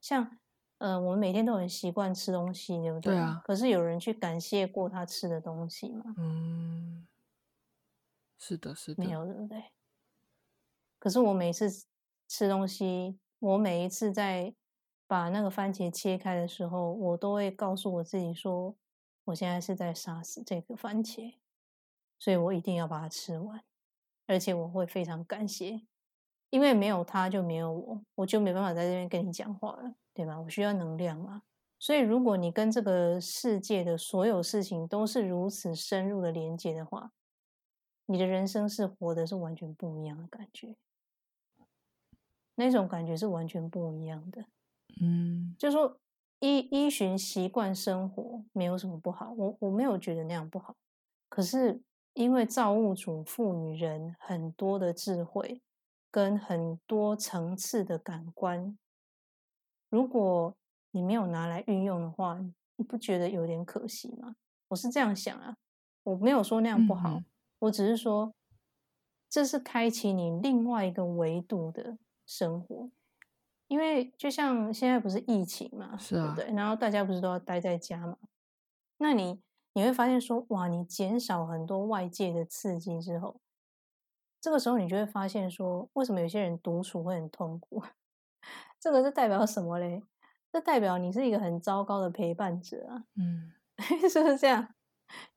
[0.00, 0.38] 像。
[0.84, 3.14] 嗯，我们每天都很习惯吃东西，对不对？
[3.14, 3.40] 对啊。
[3.42, 6.14] 可是有人去感谢过他吃的东西吗？
[6.18, 7.06] 嗯，
[8.38, 9.02] 是的，是的。
[9.02, 9.64] 没有，对不对？
[10.98, 11.70] 可是我每次
[12.28, 14.54] 吃东西，我每一次在
[15.06, 18.76] 把那个番茄切开的时候，我都会告诉我自己说，
[19.24, 21.36] 我现在是在杀死这个番茄，
[22.18, 23.64] 所以我一定要把它吃完，
[24.26, 25.80] 而且我会非常感谢，
[26.50, 29.94] 因为没有他就没有我，我就没办法在这边跟你讲话了。
[30.14, 30.40] 对吧？
[30.40, 31.42] 我需要能量嘛，
[31.76, 37.10] 所以如果你跟这个世界的所有事情都是如此深入的连接的话，
[38.06, 40.76] 你的人生是活的是完全不一样的感觉，
[42.54, 44.44] 那种感觉是完全不一样的。
[45.02, 45.98] 嗯，就说
[46.38, 50.76] 依依循习惯生活没有什么不好，我我没有觉得那样不好。
[51.28, 55.60] 可是因为造物主赋予人很多的智慧
[56.10, 58.78] 跟很多层次的感官。
[59.94, 60.56] 如果
[60.90, 62.40] 你没有拿来运用的话，
[62.74, 64.34] 你不觉得有点可惜吗？
[64.66, 65.56] 我是这样想啊，
[66.02, 67.22] 我没有说那样不好，
[67.60, 68.34] 我只是说
[69.30, 72.90] 这是开启你另外一个维度的生活。
[73.68, 78.18] 因为就像现在不是疫情嘛，是啊，对，然后大家不是都要待在家嘛？
[78.98, 79.40] 那你
[79.74, 83.40] 你会发现说，哇，你减少很多外界的刺激之后，
[84.40, 87.80] 这个时候你就会发现说，为什么有些人独处会很痛苦？
[88.84, 90.02] 这个是代表什么嘞？
[90.52, 93.02] 这代表你是一个很糟糕的陪伴者啊！
[93.16, 93.50] 嗯，
[94.10, 94.74] 是不是这样？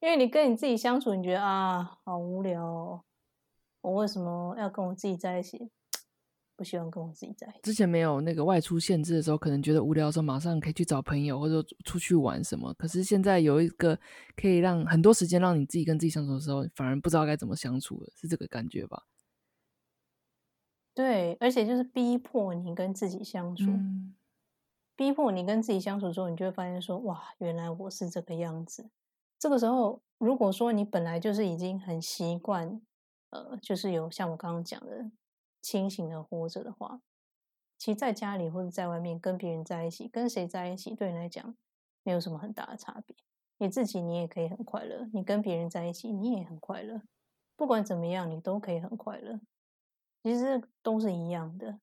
[0.02, 2.62] 因为你跟你自己相处，你觉得啊，好无聊。
[2.66, 3.04] 哦。
[3.80, 5.72] 我为什么要跟我自己在一起？
[6.58, 7.60] 不喜欢跟我自己在一起。
[7.64, 12.74] 之前没有那个外出限制的时候，可能觉得无聊的时候，马上可以去找朋友或者出去玩什么。
[12.74, 13.98] 可是现在有一个
[14.36, 19.04] 可以让很多时间让你自己跟自己相处的时候，反而不知道该怎么相处了，是这个感觉吧？
[20.98, 23.72] 对，而且就是逼迫你跟自己相处，
[24.96, 28.90] 逼迫你跟自己相处之后，你就会发现说，哇，原来我是这个样子。
[29.38, 32.82] 这个时候，如果说你本来就是已经很习惯，
[33.30, 35.12] 呃，就是有像我刚刚讲的
[35.62, 37.00] 清醒的活着的话，
[37.78, 41.56] 其实在家里或者在外面跟别人在一起，跟谁在一起，对你来讲
[42.02, 43.16] 没有什么很大的差别。
[43.60, 47.04] 你自己你也可以很快乐，你跟别人在一起你也很快乐，
[47.56, 49.40] 不管怎么样，你都可以很快乐。
[50.28, 51.80] 其实都是一样的，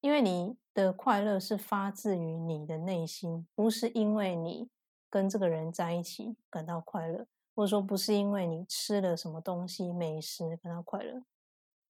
[0.00, 4.70] 因为你的快乐是发自于你的内心，不是因为你
[5.10, 11.22] 跟这个人在一起感到快乐，或者说不是因为你吃了什么东西美食感到快乐，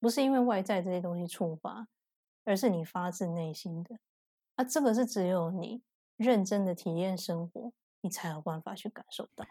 [0.00, 1.86] 不是因为外在这些东西触发，
[2.42, 3.96] 而是你发自内心的。
[4.56, 5.82] 啊，这个是只有你
[6.16, 9.46] 认真的体验生活，你才有办法去感受到。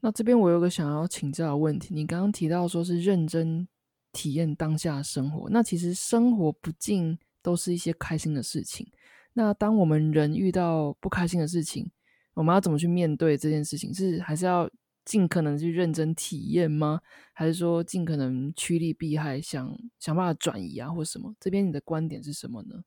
[0.00, 3.68] 那这边我有个想要请教的问题，你刚刚提到说是认真。
[4.14, 8.90] 体验当下生活，那其实生活不尽都是一些开心的事情。
[9.34, 11.90] 那当我们人遇到不开心的事情，
[12.34, 13.92] 我们要怎么去面对这件事情？
[13.92, 14.70] 是还是要
[15.04, 17.00] 尽可能去认真体验吗？
[17.32, 21.34] 还是说尽可能趋利避害，想想办法转移啊，或什么？
[21.40, 22.84] 这边你的观点是什么呢？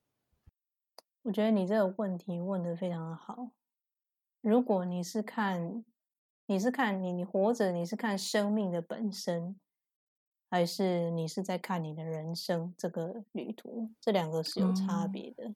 [1.24, 3.52] 我觉得你这个问题问的非常的好。
[4.40, 5.84] 如果你是看，
[6.46, 9.60] 你是看你你活着，你是看生命的本身，
[10.50, 13.90] 还是你是在看你的人生这个旅途？
[14.00, 15.54] 这两个是有差别的。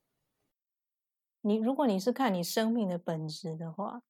[1.42, 4.04] 你如果你是看你生命的本质的话，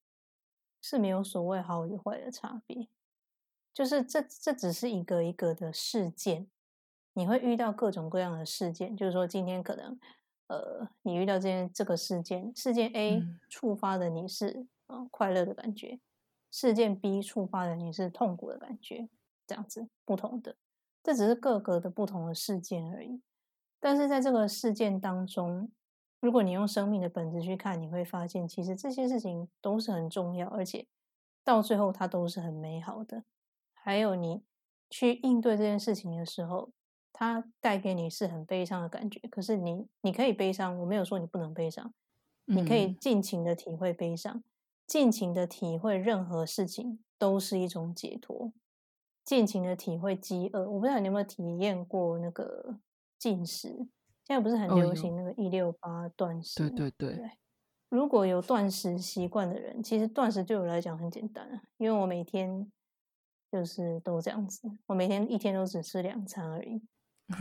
[0.81, 2.87] 是没有所谓好与坏的差别，
[3.73, 6.47] 就是这这只是一个一个的事件，
[7.13, 8.97] 你会遇到各种各样的事件。
[8.97, 9.99] 就是说，今天可能
[10.47, 15.99] 呃，你遇到这件这个事件，事件 A 触发的你是呃快乐的感觉，
[16.49, 19.07] 事件 B 触发的你是痛苦的感觉，
[19.47, 20.57] 这样子不同的，
[21.03, 23.21] 这只是各个的不同的事件而已。
[23.79, 25.71] 但是在这个事件当中，
[26.19, 30.87] 如果你用生命的本质去看，你会发现，其实这些事情都是很重要，而且
[31.43, 33.23] 到最后它都是很美好的。
[33.73, 34.43] 还有你
[34.89, 36.71] 去应对这件事情的时候，
[37.11, 39.19] 它带给你是很悲伤的感觉。
[39.29, 41.91] 可是你你可以悲伤，我没有说你不能悲伤，
[42.45, 44.43] 你可以尽情的体会悲伤，
[44.85, 48.53] 尽情的体会任何事情都是一种解脱，
[49.23, 50.69] 尽情的体会饥饿。
[50.69, 52.79] 我不知道你有没有体验过那个
[53.17, 53.69] 进食。
[54.25, 56.69] 现在不是很流行那个一六八断食？
[56.69, 57.31] 对对对。
[57.89, 62.71] 如果有断食习惯的人，其实断食对我来讲很简单，因为我每天
[63.51, 66.81] 就是都这样子，我每天一天都只吃两餐而已。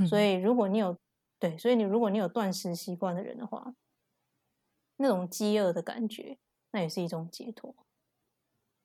[0.09, 0.99] 所 以如果你有
[1.39, 3.75] 对，所以你如果你有断食习惯的人的话，
[4.97, 6.39] 那种饥饿的感觉，
[6.73, 7.75] 那也是一种解脱。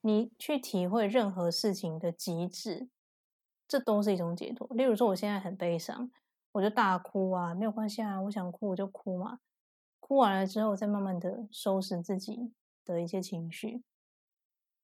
[0.06, 2.90] 你去体会任何事情的极致，
[3.68, 4.68] 这都是一种解脱。
[4.76, 6.12] 例如说，我现在很悲伤。
[6.52, 9.40] 我就大哭啊，没有关系啊，我想哭我就哭嘛，
[10.00, 12.54] 哭完了之后再慢慢的收拾自己
[12.86, 13.84] 的一些情绪。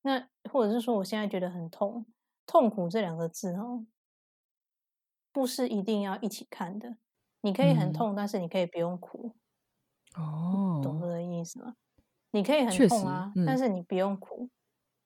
[0.02, 2.08] 那或者是说，我现在觉得很痛，
[2.48, 3.86] 痛苦这两个字哦，
[5.32, 6.98] 不是一定要一起看的。
[7.42, 9.36] 你可以很痛，但是你可以不用哭。
[10.16, 11.76] 哦，懂我的意思吗？
[12.32, 14.50] 你可以很痛啊，但是你不用哭。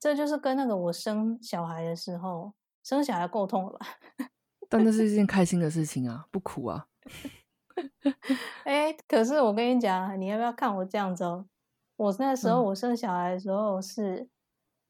[0.06, 3.88] 这就是跟那个我生小孩的时候，生小孩够痛了吧？
[4.70, 6.86] 但那是一件开心的事情啊，不苦啊。
[8.66, 11.48] 哎，可是我跟你讲，你要不要看我这样子哦？
[11.96, 14.30] 我那时候我生小孩的时候是，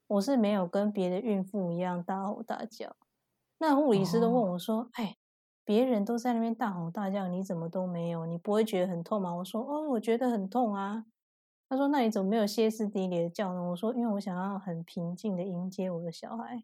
[0.07, 2.97] 我是没有跟别的孕妇一样大吼大叫。
[3.59, 5.15] 那护理师都问我说：“哎，
[5.63, 8.25] 别人都在那边大吼大叫，你怎么都没有？
[8.25, 11.05] 你不会觉得很痛吗？”我说：“哦，我觉得很痛啊。”
[11.75, 16.63] 他说：“那你怎么没有歇斯底里的叫呢？”我说：“因为我想要很平静的迎接我的小孩。”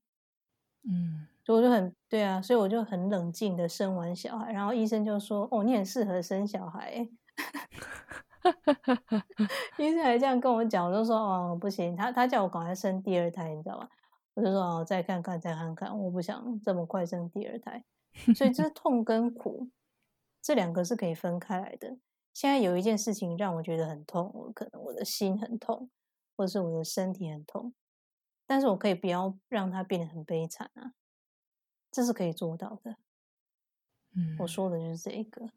[0.87, 1.27] 嗯。
[1.43, 6.93] 所以我就很对啊，所以我就很冷静的生完小孩，然后医生就说：“哦，你很适合生小孩。”
[9.77, 13.89] 医生还这样跟我讲，我就说：“哦，不行，他他叫我赶快生第二胎，你知道吧？”
[14.35, 17.83] 我就说：“哦，再看看，再看看，我不想这么快生第二胎。”
[18.35, 19.67] 所以这痛跟苦
[20.41, 21.97] 这两个是可以分开来的。
[22.33, 25.89] 现在有一件事情让我觉得很痛，我可能我的心很痛，
[26.35, 27.73] 或者是我的身体很痛，
[28.45, 30.93] 但是我可以不要让它变得很悲惨啊。
[31.91, 32.95] 这是可以做到的，
[34.15, 35.49] 嗯，我说的就是这一个。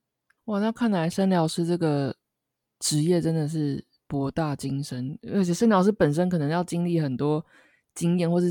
[0.46, 2.16] 哇，那看来生疗师这个
[2.80, 7.46] 职业真的是博大精深，而且生疗师本身可能要经历很多
[7.94, 8.48] 经验，或是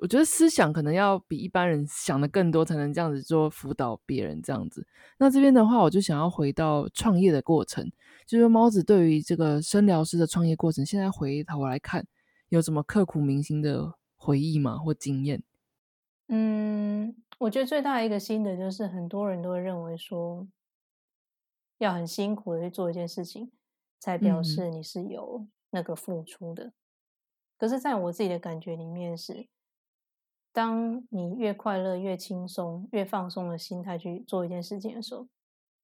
[0.00, 4.86] 我觉得思想可能要比一般人想的更多，才能这样子做辅导别人这样子。
[5.18, 7.90] 那这边的话，我就想要回到创业的过程，
[8.26, 12.06] 就是猫子对于这个生疗师的创业过程，现在回头来看，
[12.48, 14.78] 有什么刻骨铭心的回忆吗？
[14.78, 15.42] 或经验？
[16.28, 20.46] 嗯，我觉得最大的一个心得就是，很多人都会认为说，
[21.78, 23.50] 要很辛苦的去做一件事情，
[23.98, 26.72] 才表示你是有那个付出的。
[27.56, 29.48] 可是，在我自己的感觉里面是，
[30.58, 35.24] 当你越快乐、越轻松、越放松的心态去做一件事情的时候，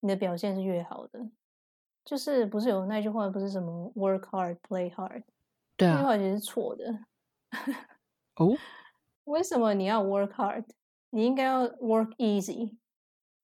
[0.01, 1.31] 你的表现是越好的。
[2.05, 5.23] 就是不是有那句话，不是什么 “work hard, play hard”？
[5.77, 6.93] 对啊，那句话其实是错的。
[8.35, 8.59] 哦。
[9.27, 10.65] 为什么你要 work hard？
[11.11, 12.77] 你应该要 work easy。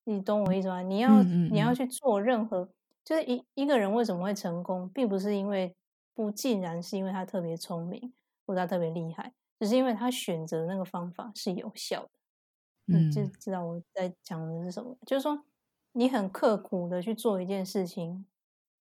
[0.03, 0.83] 你懂我意思吗？
[0.83, 2.69] 你要你要去做任何，
[3.05, 5.77] 就是一一个人为什么会成功，并不是因为
[6.13, 8.13] 不尽然是因为他特别聪明
[8.45, 12.11] 或者他特别厉害，只是因为他选择那个方法是有效的。
[12.87, 14.97] 嗯，就知道我在讲的是什么。
[15.07, 15.45] 就是说，
[15.93, 18.27] 你很刻苦的去做一件事情，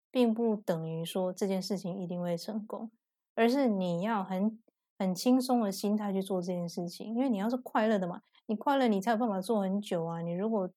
[0.09, 2.89] 并不等于说这件事情一定会成功，
[3.35, 4.59] 而是你要很。
[5.01, 10.19] 很轻松的心态去做这件事情，因为你要是快乐的嘛，你快乐你才有办法做很久啊。
[10.19, 10.69] 你如果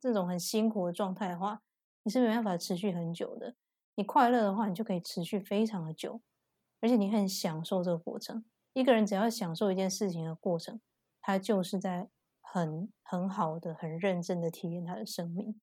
[0.00, 1.62] 这种很辛苦的状态的话，
[2.02, 3.54] 你是没办法持续很久的。
[3.94, 6.20] 你快乐的话，你就可以持续非常的久，
[6.80, 8.44] 而且你很享受这个过程。
[8.72, 10.80] 一个人只要享受一件事情的过程，
[11.20, 12.08] 他就是在
[12.40, 15.60] 很很好的、很认真的体验他的生命。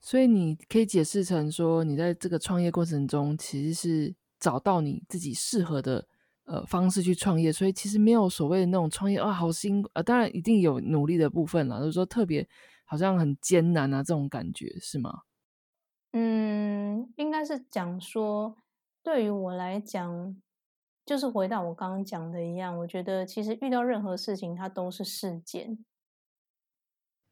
[0.00, 6.08] 所以你可以解释成说，你在这个创业过程中，其实是找到你自己适合的
[6.44, 7.52] 呃方式去创业。
[7.52, 12.48] 所以其实没有所谓的那种创业啊，好辛苦啊，当然一定有努力的部分啦，就是说特别
[12.84, 15.22] 好像很艰难啊这种感觉是吗？
[16.12, 18.56] 嗯，应该是讲说，
[19.02, 20.34] 对于我来讲，
[21.04, 25.84] 就是回到我刚刚讲的一样，我觉得其实遇到任何事情，它都是事件。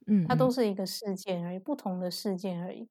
[0.06, 2.88] 嗯，它都是一个事件而已，不同的事件而已。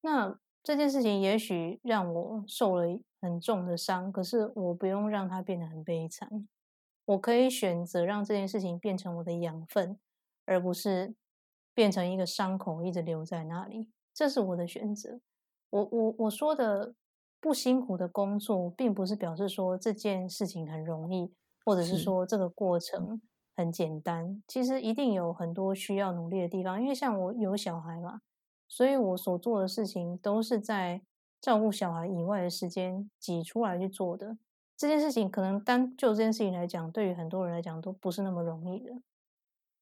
[0.00, 6.48] 那这件事情也许让我受了很重的伤，可是我不用让它变得很悲惨。
[7.04, 9.98] 我可以选择让这件事情变成我的养分，
[10.46, 11.14] 而不是
[11.74, 13.90] 变成一个伤口一直留在那里。
[14.14, 15.20] 这是我的选择。
[15.68, 16.94] 我我我说的
[17.44, 23.20] 不辛苦的工作，并不是表示说这件事情很容易，或者是说这个过程。
[23.56, 26.80] 很简单，其实一定有很多需要努力的地方。
[26.82, 28.20] 因为像我有小孩嘛，
[28.66, 31.02] 所以我所做的事情都是在
[31.40, 34.38] 照顾小孩以外的时间挤出来去做的。
[34.76, 38.90] 这件事情可能单就这件事情来讲，对于很多人来讲都不是那么容易的。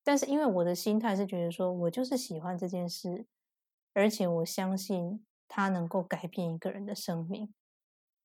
[0.04, 3.24] 但是因为我的心态是觉得说，我就是喜欢这件事，
[3.94, 5.24] 而且我相信
[5.55, 7.53] 它能够改变一个人的生命，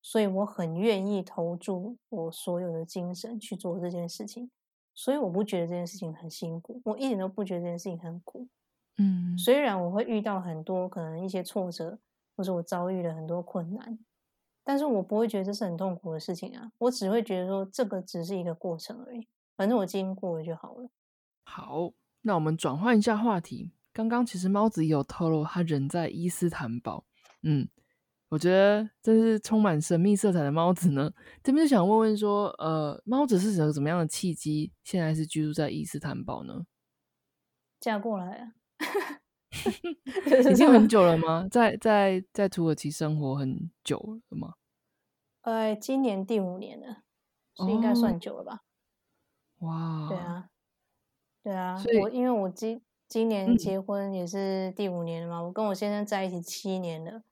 [0.02, 4.50] 所以我很愿意投注我所有的精神去做这件事情。
[4.96, 8.48] 所以我不觉得这件事情很辛苦，我一点都不觉得这件事情很苦。
[8.98, 12.00] 嗯，虽然我会遇到很多可能一些挫折，
[12.38, 14.00] 或者我遭遇了很多困难，
[14.64, 16.72] 但是我不会觉得这是很痛苦的事情啊。
[16.78, 20.90] 我只会觉得说这个只是一个过程而已，反正我经过了就好了。
[21.44, 23.74] 好，那我们转换一下话题。
[23.92, 27.04] 刚刚其实猫子也有透露他人在伊斯坦堡，
[27.44, 27.68] 嗯。
[28.30, 31.10] 我觉得这是充满神秘色彩的猫子呢。
[31.42, 36.66] 这边就想问问说，呃，猫子是什怎么样的契机，现在是居住在伊斯坦堡呢？
[37.80, 38.52] 嫁过来啊？
[40.52, 41.48] 已经很久了吗？
[41.50, 43.98] 在在在土耳其生活很久
[44.30, 44.56] 了吗？
[45.44, 47.04] 呃，今年第五年了，
[47.56, 48.60] 是应该算久了吧？
[49.60, 50.50] 哇，对啊，
[51.44, 57.24] 对啊，我因为我今今年结婚也是第五年了嘛，我跟我先生在一起七年了。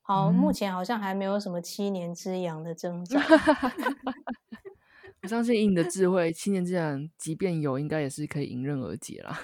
[0.00, 3.18] 好，目前好像还没有什么七年之痒的征兆。
[5.22, 9.38] 我相信以你的智慧，七年之痒即便有，应该也是可以迎刃而解啦。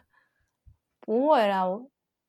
[1.00, 1.64] 不会啦，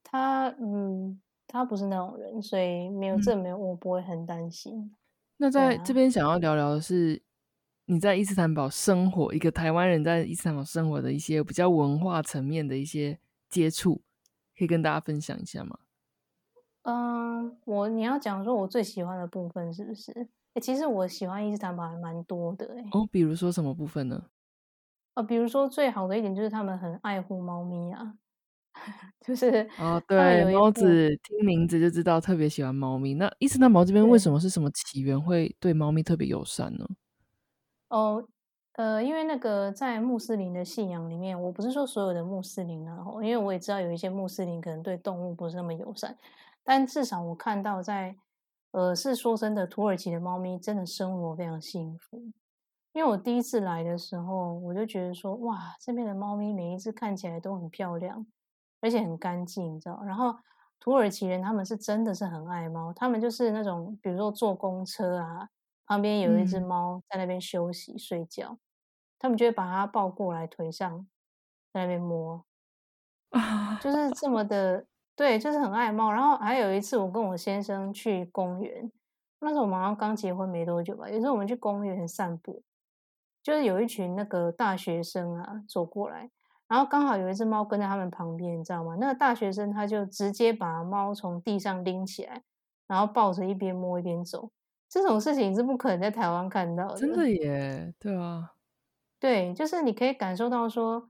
[0.03, 4.93] 他嗯，他不是那种人，所以没有这没有，我不会很担心。
[5.38, 7.22] 那在这边想要聊聊的是，
[7.88, 14.01] 你在伊斯坦堡生活，一个台湾人在伊斯坦堡生活的一些比较文化层面的一些接触，
[14.57, 15.77] 可以跟大家分享一下吗？
[16.81, 20.11] 嗯，我你要讲说我最喜欢的部分是不是？
[20.55, 22.83] 哎，其实我喜欢伊斯坦堡还蛮多的哎。
[22.91, 24.25] 哦，比如说什么部分呢？
[25.13, 28.15] 哦，比如说最好的一点就是他们很爱护猫咪啊，
[29.23, 33.13] 就是哦，对，猫子听名字就知道特别喜欢猫咪。
[33.13, 36.88] 那伊斯坦堡这边为什么是什么起源会对猫咪特别友善呢？
[37.95, 38.27] 哦。
[38.77, 46.17] 呃，因为那个在穆斯林的信仰里面，我不是说所有的穆斯林啊，因为我也知道有一些穆斯林可能对动物不是那么友善，
[46.61, 48.17] 但至少我看到在，
[48.71, 52.21] 呃，是说真的，土耳其的猫咪真的生活非常幸福。
[52.91, 58.25] 因为我第一次来的时候，我就觉得说，哇，这边的猫咪每一只看起来都很漂亮，
[58.81, 60.03] 而且很干净，你知道？
[60.03, 60.35] 然后
[60.81, 65.47] 土耳其人他们是真的是很爱猫，他们就是那种，比如说坐公车啊，
[65.86, 68.57] 旁边有一只猫在那边休息睡觉。
[69.17, 71.07] 他们就会把它抱过来腿上，
[71.73, 72.45] 在那边摸，
[73.29, 76.11] 啊，就是这么的，对，就是很爱猫。
[76.11, 78.91] 然后还有一次，我跟我先生去公园，
[79.39, 81.09] 那时候我们好像刚结婚没多久吧。
[81.09, 82.61] 有时候我们去公园散步，
[83.41, 86.29] 就是有一群那个大学生啊走过来，
[86.67, 88.97] 然后刚好有一只猫跟在他们旁边，你知道吗？
[88.99, 92.43] 那个大学生他就直接把猫从地上拎起来，
[92.86, 94.51] 然后抱着一边摸一边走。
[94.95, 98.53] 这种事情是不可能在台湾看到的，真的耶，对啊。
[99.19, 101.09] 对，就是你可以感受到说，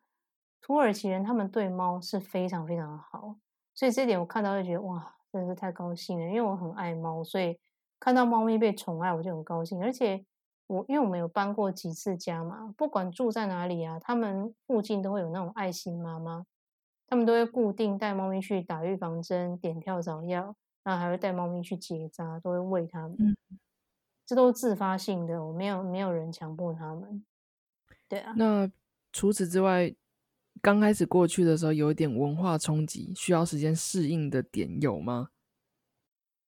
[0.60, 3.36] 土耳其人他们对猫是非常非常好，
[3.76, 6.26] 所以这点我看到就觉得哇，真的是太高兴了。
[6.26, 7.60] 因为我很爱猫，所以
[8.00, 9.84] 看到猫咪被宠爱，我就很高兴。
[9.84, 10.26] 而且
[10.66, 16.44] 我因为我们有搬过几次家嘛，不管住在哪里啊，他们附近都会有那种爱心妈妈，
[17.06, 23.16] 他们都会固定带猫咪去打预防针、点跳蚤药，然后还会带猫咪去结扎，都会喂它们。
[23.20, 23.36] 嗯，
[24.26, 27.24] 这都是自发性的，我没有没有人强迫他们。
[28.08, 28.72] 对啊，那
[29.12, 29.96] 除此之外，
[30.62, 35.30] 刚开始过去的时候有一点文化冲击，需要时间适应的点有吗？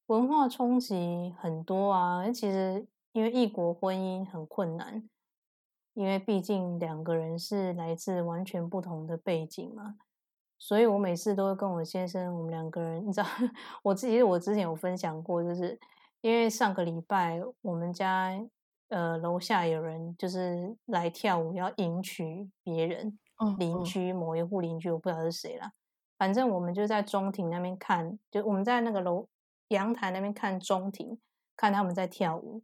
[0.08, 5.08] 文化冲击很多啊，其实因为异国婚姻很困难，
[5.94, 9.98] 因为毕竟两个人是来自完全不同的背景嘛，
[10.58, 13.28] 所以我每次都会跟我先生，我们两个人，你知道，
[13.84, 15.78] 我自己我之前有分享过，就是
[16.22, 18.32] 因为上个礼拜我们家
[18.90, 23.18] 呃楼下有人就是来跳舞要迎娶别人，
[23.58, 25.72] 邻居某一户邻居，我不知道是谁啦，
[26.18, 29.28] 反正我们就在中庭那边看，就我们在那个楼
[29.70, 31.20] 阳台那边看中庭，
[31.56, 32.64] 看他们在跳舞，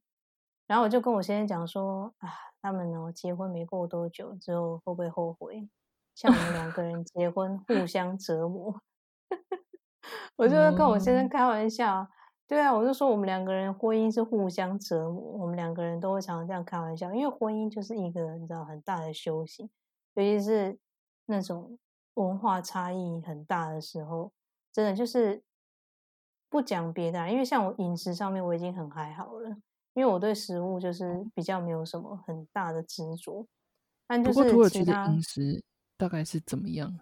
[0.68, 2.30] 然后我就跟我先生讲说啊。
[2.64, 5.68] 他们呢，结婚没过多久之后会不会后悔？
[6.16, 8.82] 像我们两个人结婚互相折磨，
[10.38, 12.08] 我就跟我先生开玩笑，
[12.54, 19.68] 对啊，我就说我们两个人婚姻是互相折磨，我们两个人都会常常这样开玩笑，因为婚姻就是一个你知道很大的修行，
[20.14, 20.78] 尤其是
[21.26, 21.80] 那种
[22.14, 24.32] 文化差异很大的时候，
[24.72, 25.42] 真的就是
[26.48, 29.58] 不讲别的，因为像我饮食上面我已经很还好了。
[29.96, 33.48] 因为我对食物就是比较没有什么很大的执着，
[34.08, 35.64] 但就是土耳其的饮食
[35.98, 37.00] 大概是怎么样？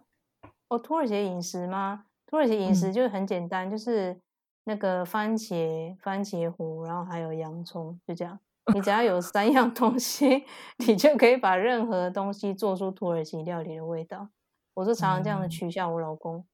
[0.67, 2.05] 哦，土耳其饮食吗？
[2.25, 4.19] 土耳其饮食就是很简单，就是
[4.63, 8.39] 那个番茄、番茄糊，然后还有洋葱，就这样。
[8.73, 10.45] 你只要有三样东西，
[10.87, 14.29] 你就可以把任何东西做出土耳其料理的味道。
[14.75, 16.45] 我是常常这样的取笑我老公，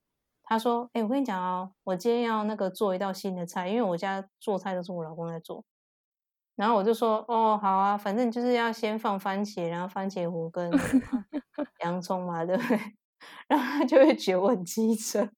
[0.42, 5.64] 他说：“哎，我跟你讲哦，我今天要那个做一道新的菜，因为我家做菜都是我老公在做。”
[6.56, 10.72] 然后我就说哦好啊，反正就是要先放番茄，然后番茄糊跟
[11.84, 12.80] 洋葱嘛，对不对？
[13.48, 15.30] 然后他就会觉得我很机车。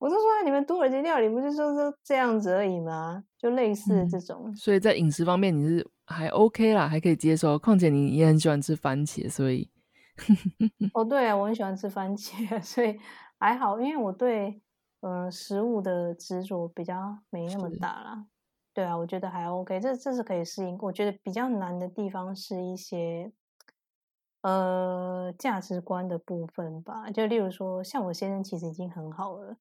[0.00, 3.22] 我就说你们土耳其料理不是说说这样子而已吗？
[3.38, 4.52] 就类似这种。
[4.56, 7.58] 所以在饮食方面你是还 OK 啦，还可以接受。
[7.58, 9.70] 况且你也很喜欢吃番茄，所以
[10.94, 12.98] 哦对啊，我很喜欢吃番茄， 所以
[13.38, 14.62] 还好，因为我对
[15.00, 18.24] 呃食物的执着比较没那么大啦。
[18.72, 20.78] 对啊，我觉得还 OK，这这是可以适应。
[20.80, 23.30] 我觉得比较难的地方是一些
[24.42, 27.10] 呃价值观的部分吧。
[27.10, 29.56] 就例如说，像我先生其实已经很好了，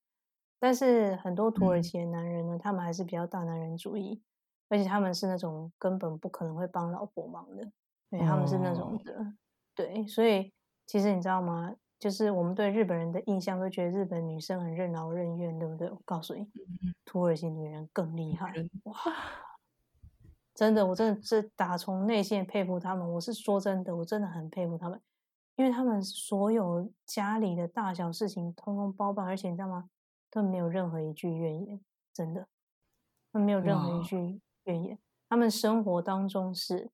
[0.60, 4.22] 但是很多土耳其的男人呢，他们还是比较大男人主义，
[4.68, 7.72] 而且他们是那种根本不可能会帮老婆忙的，
[8.10, 9.34] 对，他们是那种的。
[9.74, 10.52] 对，所以
[10.86, 11.74] 其实你知道吗？
[11.98, 15.90] 就是我们对日本人的印象都觉得日本女生很任劳任怨，对不对？
[15.90, 16.48] 我告诉你，
[17.04, 18.54] 土耳其女人更厉害
[18.84, 18.96] 哇！
[20.56, 23.14] 真的，我真的是打从内心佩服他们。
[23.14, 25.00] 我是说真的，我真的很佩服他们，
[25.56, 29.90] 因为他们所有家里的大小事情通通包办，而且你知道吗？
[30.32, 31.80] 他们没有任何一句怨言，
[32.14, 32.48] 真的，
[33.32, 34.98] 他们没有任何一句怨言。
[35.28, 36.90] 他们生活当中是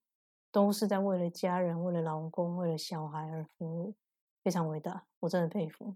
[0.51, 3.95] 都是在为了家人、为了老公、为了小孩而服务。
[4.43, 5.95] 非常伟大，我真的佩服，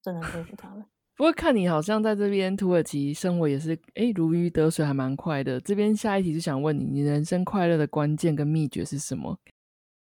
[0.00, 0.86] 真的佩服他们。
[1.16, 5.60] 不过看你好像在这边土耳其生活也是，哎，如鱼得水，还蛮快的。
[5.60, 9.36] 这边下一题就想问你，你人生快乐的关键跟秘诀是什么？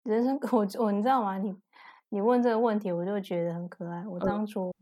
[0.03, 1.37] 人生， 我我你知道吗？
[1.37, 1.55] 你
[2.09, 4.05] 你问这个问题，我就觉得很可爱。
[4.05, 4.73] 我当初，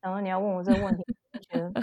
[0.00, 1.04] 然后你要问我这个问题，
[1.50, 1.72] 觉得。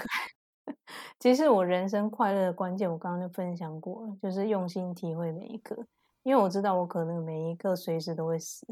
[1.19, 5.85] 其实我人生快乐的关键，我刚刚就分享过了，就是用心体会每一刻，
[6.23, 8.65] 因为我知道我可能每一刻随时都会死。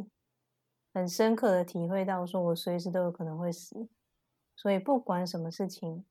[0.94, 3.88] 很深刻的体会到，说我随时都有可能会死，
[4.56, 6.06] 所以不管什么事情，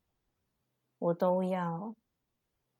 [0.99, 1.95] 我都要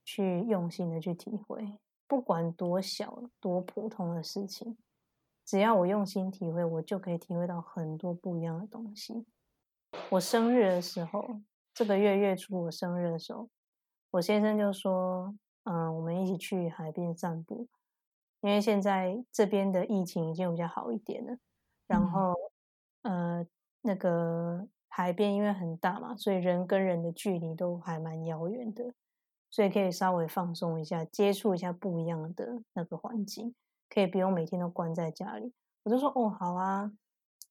[0.05, 4.77] 去用心的去体会，不管多小多普通的事情，
[5.45, 9.27] 只要我用心体会，我就可以体会到很多不一样的东西。
[10.13, 11.41] 我生日的时候，
[11.73, 13.49] 这个月月初我生日的时候，
[14.11, 15.35] 我先生就说
[15.65, 17.67] ：“嗯，我们一起去海边散步，
[18.43, 21.39] 因为现在这边的疫情已经比较好一点了。”
[21.89, 22.35] 然后，
[23.03, 23.47] 呃，
[23.81, 28.93] 那个海边因为很大嘛，所以人跟人的距离都还蛮遥远的，
[29.51, 33.55] 所以可以稍微放松一下，接触一下不一样的那个环境，
[33.89, 35.55] 可以不用每天都关在家里。
[35.85, 36.93] 我就说哦，好啊，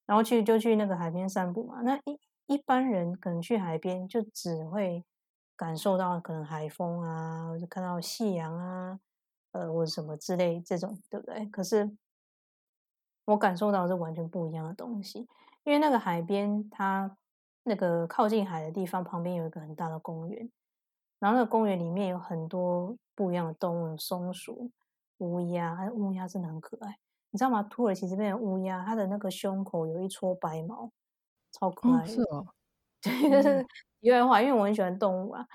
[0.06, 1.82] 然后去就去那个海边散步嘛。
[1.82, 2.20] 那一
[2.54, 5.06] 一般人可能去海边就只会
[5.56, 9.00] 感受到可能海风啊，或者看到夕阳啊，
[9.52, 11.46] 呃，或者什么之类这种，对不对？
[11.48, 11.96] 可是。
[13.26, 15.20] 我感受到是完全不一样的东西，
[15.64, 17.16] 因为那个海边，它
[17.64, 20.50] 那个靠近海的地方旁边有一个很大的公园，
[21.20, 24.72] 然后那个公园里面有很多不一样的动物，松鼠、
[25.20, 26.98] 乌鸦，乌鸦真的很可爱，
[27.30, 27.62] 你知道吗？
[27.64, 30.92] 土耳其这边的乌鸦，它的那个胸口有一撮白毛，
[31.52, 32.06] 超可爱。
[32.06, 32.46] 是哦，
[33.02, 33.66] 对，就是
[34.02, 35.46] 题外话，因为我很喜欢动物啊，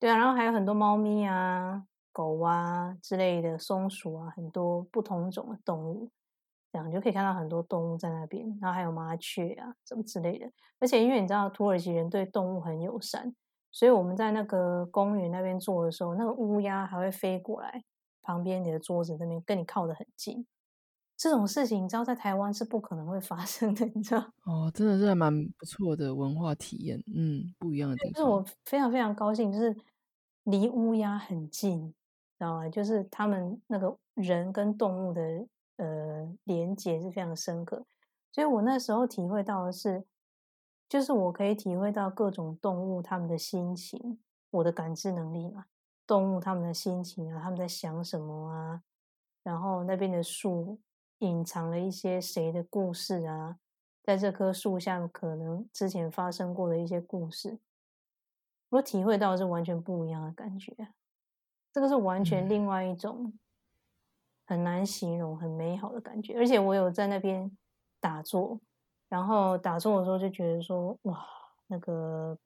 [0.00, 1.82] 对啊，然后还有很多猫咪啊、
[2.12, 6.10] 狗啊之类的，松鼠啊，很多不同种的动物。
[6.86, 10.46] 你就可以看到很多动物在那边，然后还有麻雀啊什么之类的。
[10.78, 13.34] 而且因为你知道土耳其人对动物很友善，
[13.72, 17.82] 所以我们在那个公园那边坐的时候，那个乌鸦还会飞过来
[18.20, 20.46] 旁边你的桌子那边跟你靠得很近。
[21.16, 24.20] 这种事情，你知道在台湾是不可能会发生的，你知道？
[24.44, 28.12] 哦，真的是蛮不错的文化体验，嗯，不一样的地方。
[28.12, 29.74] 就是我非常非常高兴，就是
[30.44, 31.88] 离乌鸦很近，
[32.38, 32.68] 知道吗？
[32.68, 35.46] 就是他们那个人跟动物的
[35.76, 37.86] 呃连接是非常深刻，
[38.30, 40.04] 所以我那时候体会到的是，
[40.86, 44.18] 就是我可以体会到各种动物他们的心情，
[44.50, 45.64] 我的感知能力嘛，
[46.06, 48.82] 动物他们的心情啊，他们在想什么啊，
[49.42, 50.78] 然后那边的树。
[51.18, 53.58] 隐藏了一些谁的故事啊？
[54.02, 57.58] 在这棵树下，可能之前发生过的一些故事，
[58.68, 60.72] 我体会到是完全不一样的感觉。
[61.72, 63.32] 这个是完全另外一种
[64.46, 66.36] 很难形容、很美好的感觉。
[66.38, 67.50] 而且我有在那边
[67.98, 68.60] 打坐，
[69.08, 71.26] 然后打坐的时候就觉得说，哇，
[71.66, 72.38] 那个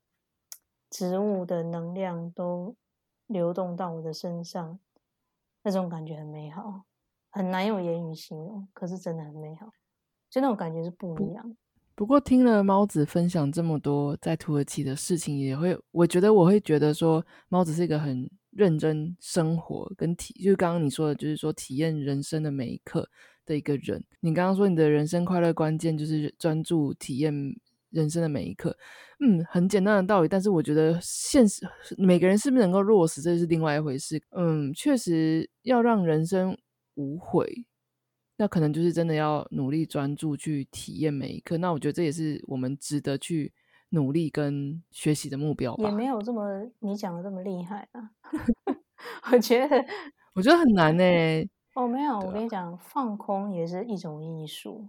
[0.88, 2.74] 植物的能量都
[3.26, 4.78] 流动到我的身上，
[5.62, 6.84] 那种感觉很美好。
[7.30, 9.68] 很难用言语形容，可是真的很美好，
[10.28, 11.56] 就那种感觉是不一样。
[11.94, 23.06] 不过听了猫子分享这么多在土耳其的事情，也会我觉得我会觉得说，猫子是一个很认真生活跟体，就是刚刚你说的，就是说体验人生的每一刻
[23.44, 24.02] 的一个人。
[24.20, 27.34] 你刚刚说你的人生快乐关键就是专注体验
[27.90, 28.74] 人生的每一刻，
[29.20, 31.68] 嗯，很简单的道理，但是我觉得现实
[31.98, 34.22] 每个人是不是能够落实，这是另外一回事。
[34.30, 36.56] 嗯，确实要让人生。
[36.94, 37.66] 无悔，
[38.36, 41.58] 那可能就是真的要努力专注去体验每一刻。
[41.58, 43.52] 那我觉得这也是我们值得去
[43.90, 45.84] 努力跟学习的目标吧。
[45.84, 48.10] 也没有这么你讲的这么厉害啊！
[49.32, 49.84] 我觉得，
[50.34, 51.04] 我觉得很难呢。
[51.74, 54.88] 哦，没有，我跟你讲，放空也是一种艺术，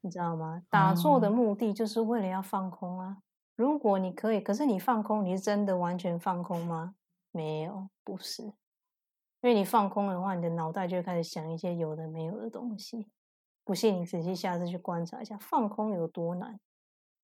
[0.00, 0.62] 你知道吗？
[0.68, 3.18] 打坐的目的就是为了要放空啊。
[3.54, 6.94] 如果你可以，可是你放空，你是真的完全放空吗？
[7.32, 8.52] 没有，不是。
[9.42, 13.10] 因为你放空的话，你的脑袋就会开始想一些有的没有的东西。
[13.64, 16.58] 不信你仔细下次去观察一下，放空有多难。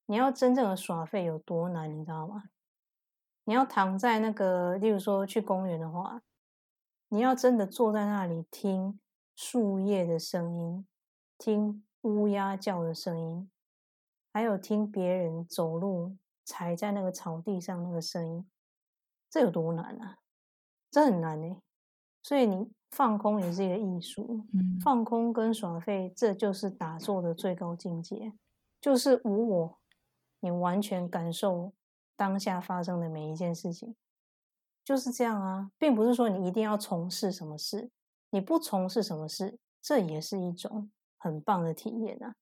[0.06, 2.44] 你要真正的耍废有多难，你知道吗？
[3.44, 6.22] 你要躺在那个，例如说去公园的话，
[7.08, 8.98] 你要真的坐在那里听
[9.34, 10.86] 树叶的声音，
[11.36, 13.50] 听乌鸦叫的声音，
[14.32, 18.48] 还有听别人走路踩在那个草地上那个声音，
[19.28, 20.18] 这有多难啊？
[20.90, 21.60] 这很难呢。
[22.26, 24.44] 所以你放空也是一个艺术，
[24.82, 28.32] 放空跟耍废，这就是打坐的最高境界，
[28.80, 29.78] 就是无我，
[30.40, 31.72] 你完全感受
[32.16, 33.94] 当下发生的每一件事情，
[34.84, 37.92] 就是这样啊，并不是说你一定要从事什么事，
[38.30, 42.34] 你不从事什么事，这也是一种很棒的体验啊。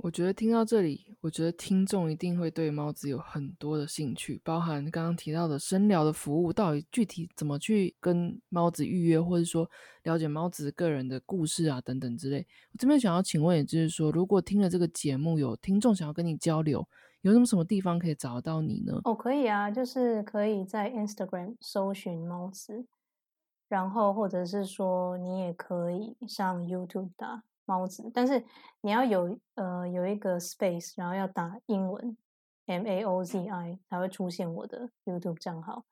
[0.00, 9.68] 我觉得听到这里，我觉得听众一定会对猫子有很多的兴趣，包含刚刚提到的深聊的服务，到底具体怎么去跟猫子预约，或者说
[10.04, 12.46] 了解猫子个人的故事啊等等之类。
[12.72, 16.88] 我这边想要请问，也就是说，如果听了这个节目有听众想要跟你交流，
[17.22, 19.00] 有什么什么地方可以找到你呢？
[19.02, 22.86] 哦，可以啊，就是可以在 Instagram 搜寻猫子，
[23.68, 27.42] 然后或者是说你也可以上 YouTube 打。
[27.68, 28.42] 猫子，但是
[28.80, 32.16] 你要有呃有一个 space，然后要打英文
[32.64, 35.84] M A O Z I 才会出现我的 YouTube 账号。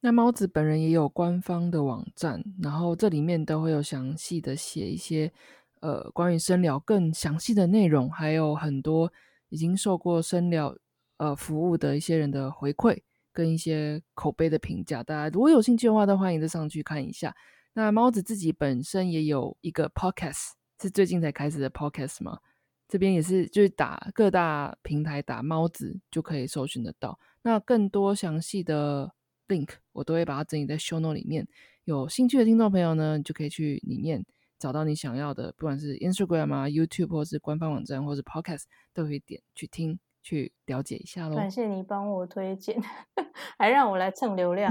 [0.00, 5.32] 那猫子本人也有官方的网站，然后这里面都会有详细的写一些
[5.80, 9.12] 呃关于深聊更详细的内容，还有很多
[9.50, 10.76] 已经受过深聊
[11.18, 13.00] 呃服务的一些人的回馈
[13.32, 15.04] 跟一些口碑的评价。
[15.04, 17.32] 大家如果有兴趣的话，都欢迎再上去看一下。
[17.74, 20.61] 那猫子自己本身也有一个 podcast。
[20.82, 22.40] 是最近才开始的 podcast 吗？
[22.88, 27.18] 这边也是，就是打各大平台打猫子就可以搜寻得到。
[27.42, 29.14] 那更多详细的
[29.46, 31.46] link 我都会把它整理在 show note 里面。
[31.84, 34.26] 有兴趣的听众朋友呢，就可以去里面
[34.58, 41.36] 找到你想要的，不管是 Instagram 啊、YouTube 或是官方网站，或是 podcast，都可以点去听去了解一下喽。
[41.36, 42.78] 感谢你帮我推荐，
[43.56, 44.70] 还让我来蹭流量，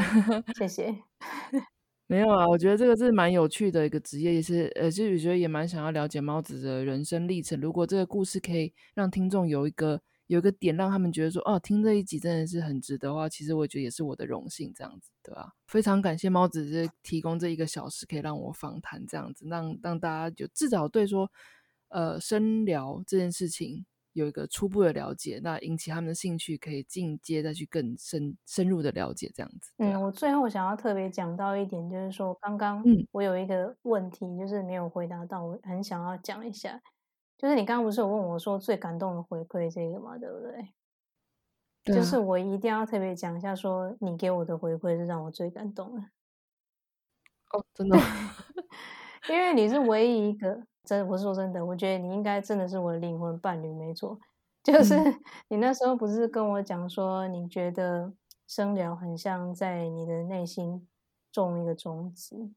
[0.58, 0.96] 谢谢。
[2.12, 7.58] 没有啊，我觉得这个是蛮有趣的一个职业，也是呃，就我觉得也蛮想要了解猫子的人生历程。
[7.62, 15.54] 如果这个故事可以让听众有一个有一个点，让他们觉得说哦，听这一集真的是很值得的话，其实我觉得也是我的荣幸，这样子对吧？
[15.68, 21.32] 非常感谢猫子是提供这一个小时可以让我访谈，这样子让让大家就至少对说
[21.88, 23.86] 呃深聊这件事情。
[24.14, 29.72] 有一个初步的了解，那引起他们的兴趣，可以进阶再去更深深入的了解这样子。
[29.78, 36.82] 嗯，我最后想要特别讲到一点，就是说刚刚嗯，我有一个问题就是没有回答到，我很想要讲一下，
[37.38, 40.74] 就是你刚刚不是有问我说最感动的回馈这个嘛，对不对？
[41.84, 46.02] 就是我一定要特别讲一下，说你给我的回馈是让我最感动的。
[47.52, 47.98] 哦，真的，
[49.30, 54.18] 因为你是唯一一个，真我是说真的，我觉得你应该真的是我的灵魂伴侣，没错。
[54.64, 54.96] 就是
[55.48, 58.14] 你那时候不是跟我讲说，你觉得
[58.48, 60.88] 生疗很像在你的内心
[61.32, 62.52] 种一个种子。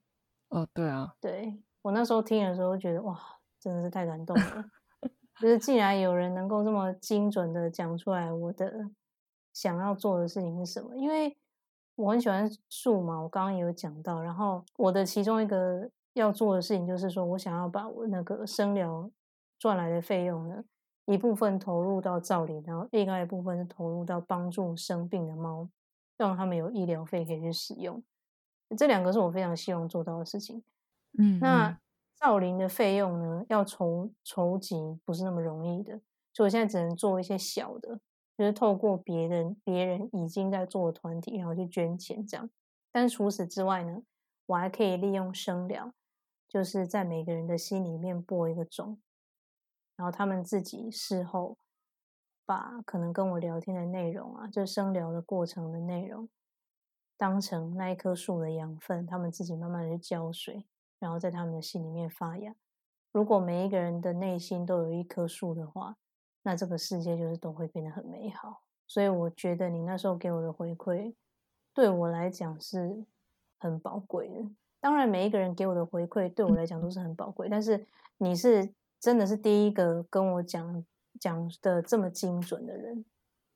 [0.51, 3.19] 哦，对啊，对我那时候听的时候觉得哇，
[3.59, 4.65] 真的是太感动了。
[5.41, 8.89] 就是既然有人能够这么精准的讲出来我的
[9.53, 11.37] 想要做的事情是什么，因为
[11.97, 14.21] 我很喜欢树嘛，我刚刚也有讲到。
[14.21, 19.11] 然后我的其中一个要做的事情就是说我想要把我那个生疗
[19.59, 20.65] 赚来的费用呢。
[21.07, 25.69] 一部分投入到造林，然后另外一部分是投入到帮助生病的猫，
[26.17, 28.03] 让他们有医疗费可以去使用。
[28.79, 30.65] 这两个是我非常希望做到的事情。
[31.19, 31.79] 嗯，那
[32.19, 36.01] 造林的费用呢，要筹筹集不是那么容易的，
[36.33, 38.01] 所以我现在只能做一些小的，
[38.39, 42.49] 就是透过别人别人已经在做的团体，然后去捐钱这样。
[42.91, 44.03] 但是除此之外呢，
[44.47, 45.93] 我还可以利用生疗，
[46.55, 49.01] 就是在每个人的心里面播一个种。
[49.97, 51.59] 然后他们自己事后
[52.47, 56.29] 把可能跟我聊天的内容啊，就生聊的过程的内容，
[57.17, 60.65] 当成那一棵树的养分，他们自己慢慢的去浇水，
[61.01, 62.55] 然后在他们的心里面发芽。
[63.11, 65.97] 如果每一个人的内心都有一棵树的话，
[66.45, 68.63] 那这个世界就是都会变得很美好。
[68.87, 71.17] 所以我觉得你那时候给我的回馈，
[71.73, 73.05] 对我来讲是
[73.59, 74.55] 很宝贵的。
[74.85, 77.87] 当然，每一个人给我的回馈对我来讲都是很宝贵，但是
[78.19, 78.75] 你是。
[79.01, 80.83] 真的是第一个跟我讲
[81.21, 83.05] 讲的这么精准的人，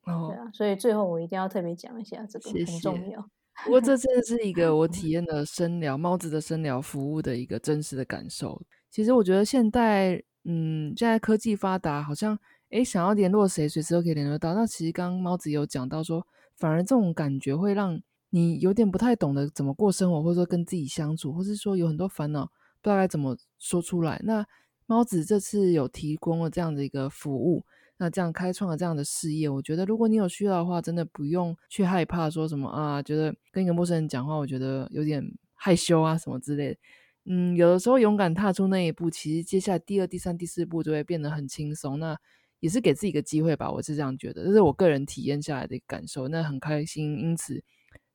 [0.05, 3.19] 对啊，所以最后我一定要特别讲一下这个很重要。
[3.63, 8.61] 不过这真的是 一个我体验的深聊猫子的深聊服务的一个真实的感受。
[8.91, 12.37] 其实我觉得现代，嗯，现在科技发达，好像
[12.69, 14.53] 诶想要联络谁，随时都可以联络到。
[14.53, 16.27] 那其实刚刚猫子有讲到说，
[16.57, 17.99] 反而这种感觉会让
[18.31, 22.45] 你有点不太懂得怎么过生活，或者说跟自己相处，或是说有很多烦恼，
[22.81, 24.21] 不知道该怎么说出来。
[24.23, 24.45] 那
[24.85, 27.63] 猫子这次有提供了这样的一个服务，
[27.97, 35.23] 那这样开创了这样的事业，我觉得如果你有需要的话，真的不用去害怕说什么啊，觉得跟一个陌生人讲话，我觉得有点
[35.55, 36.79] 害羞啊什么之类的。
[37.25, 41.99] 嗯，有的时候勇敢踏出那一步，其实接下来第二、第三、第四步就会变得很轻松。
[41.99, 42.17] 那
[42.59, 46.27] 也是给自己一个机会吧，我是这样觉得，这是我个人体验下来的感受。
[46.27, 47.63] 那很开心，因此。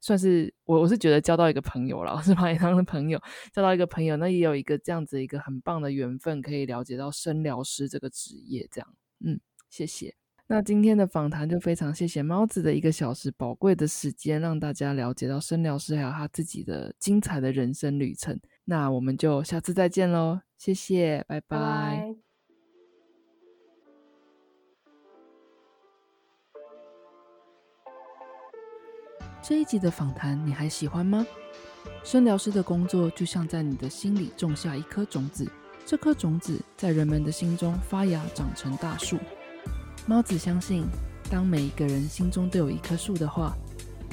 [0.04, 3.18] 算是我，我是觉得交到一个朋友了，是把你当的朋友，
[3.54, 8.94] 交到一个朋友，那也有一个这样子一个很棒的缘分，可以了解到生疗师这个职业，这样，
[9.24, 9.40] 嗯，
[9.70, 10.14] 谢谢。
[10.46, 18.38] 那今天的访谈就非常谢谢猫子的一个小时宝贵的时间，让大家了解到生疗师还有他自己的精彩的人生旅程。
[18.66, 22.23] 那我们就下次再见喽，谢谢，拜拜。
[29.46, 31.26] 这一集的访谈你还喜欢吗？
[32.02, 35.46] 生疗师的工作就像在你的心里种下一颗种子，
[35.84, 39.18] 这颗种子在人们的心中发芽长成大树。
[40.06, 40.86] 猫子相信，
[41.30, 43.54] 当每一个人心中都有一棵树的话，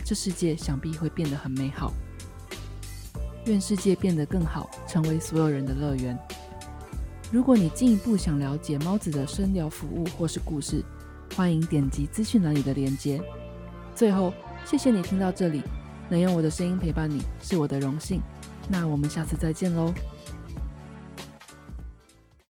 [0.03, 1.93] 这世界想必会变得很美好。
[3.45, 6.19] 愿世界变得更好，成为所有人的乐园。
[7.31, 10.83] 如果你进一步想了解猫子的生疗服务或是故事，
[11.37, 13.23] 欢迎点击资讯栏里的链接。
[13.95, 14.33] 最后。
[14.65, 15.61] 谢谢你听到这里，
[16.09, 18.21] 能用我的声音陪伴你是我的荣幸。
[18.69, 19.93] 那我们下次再见喽。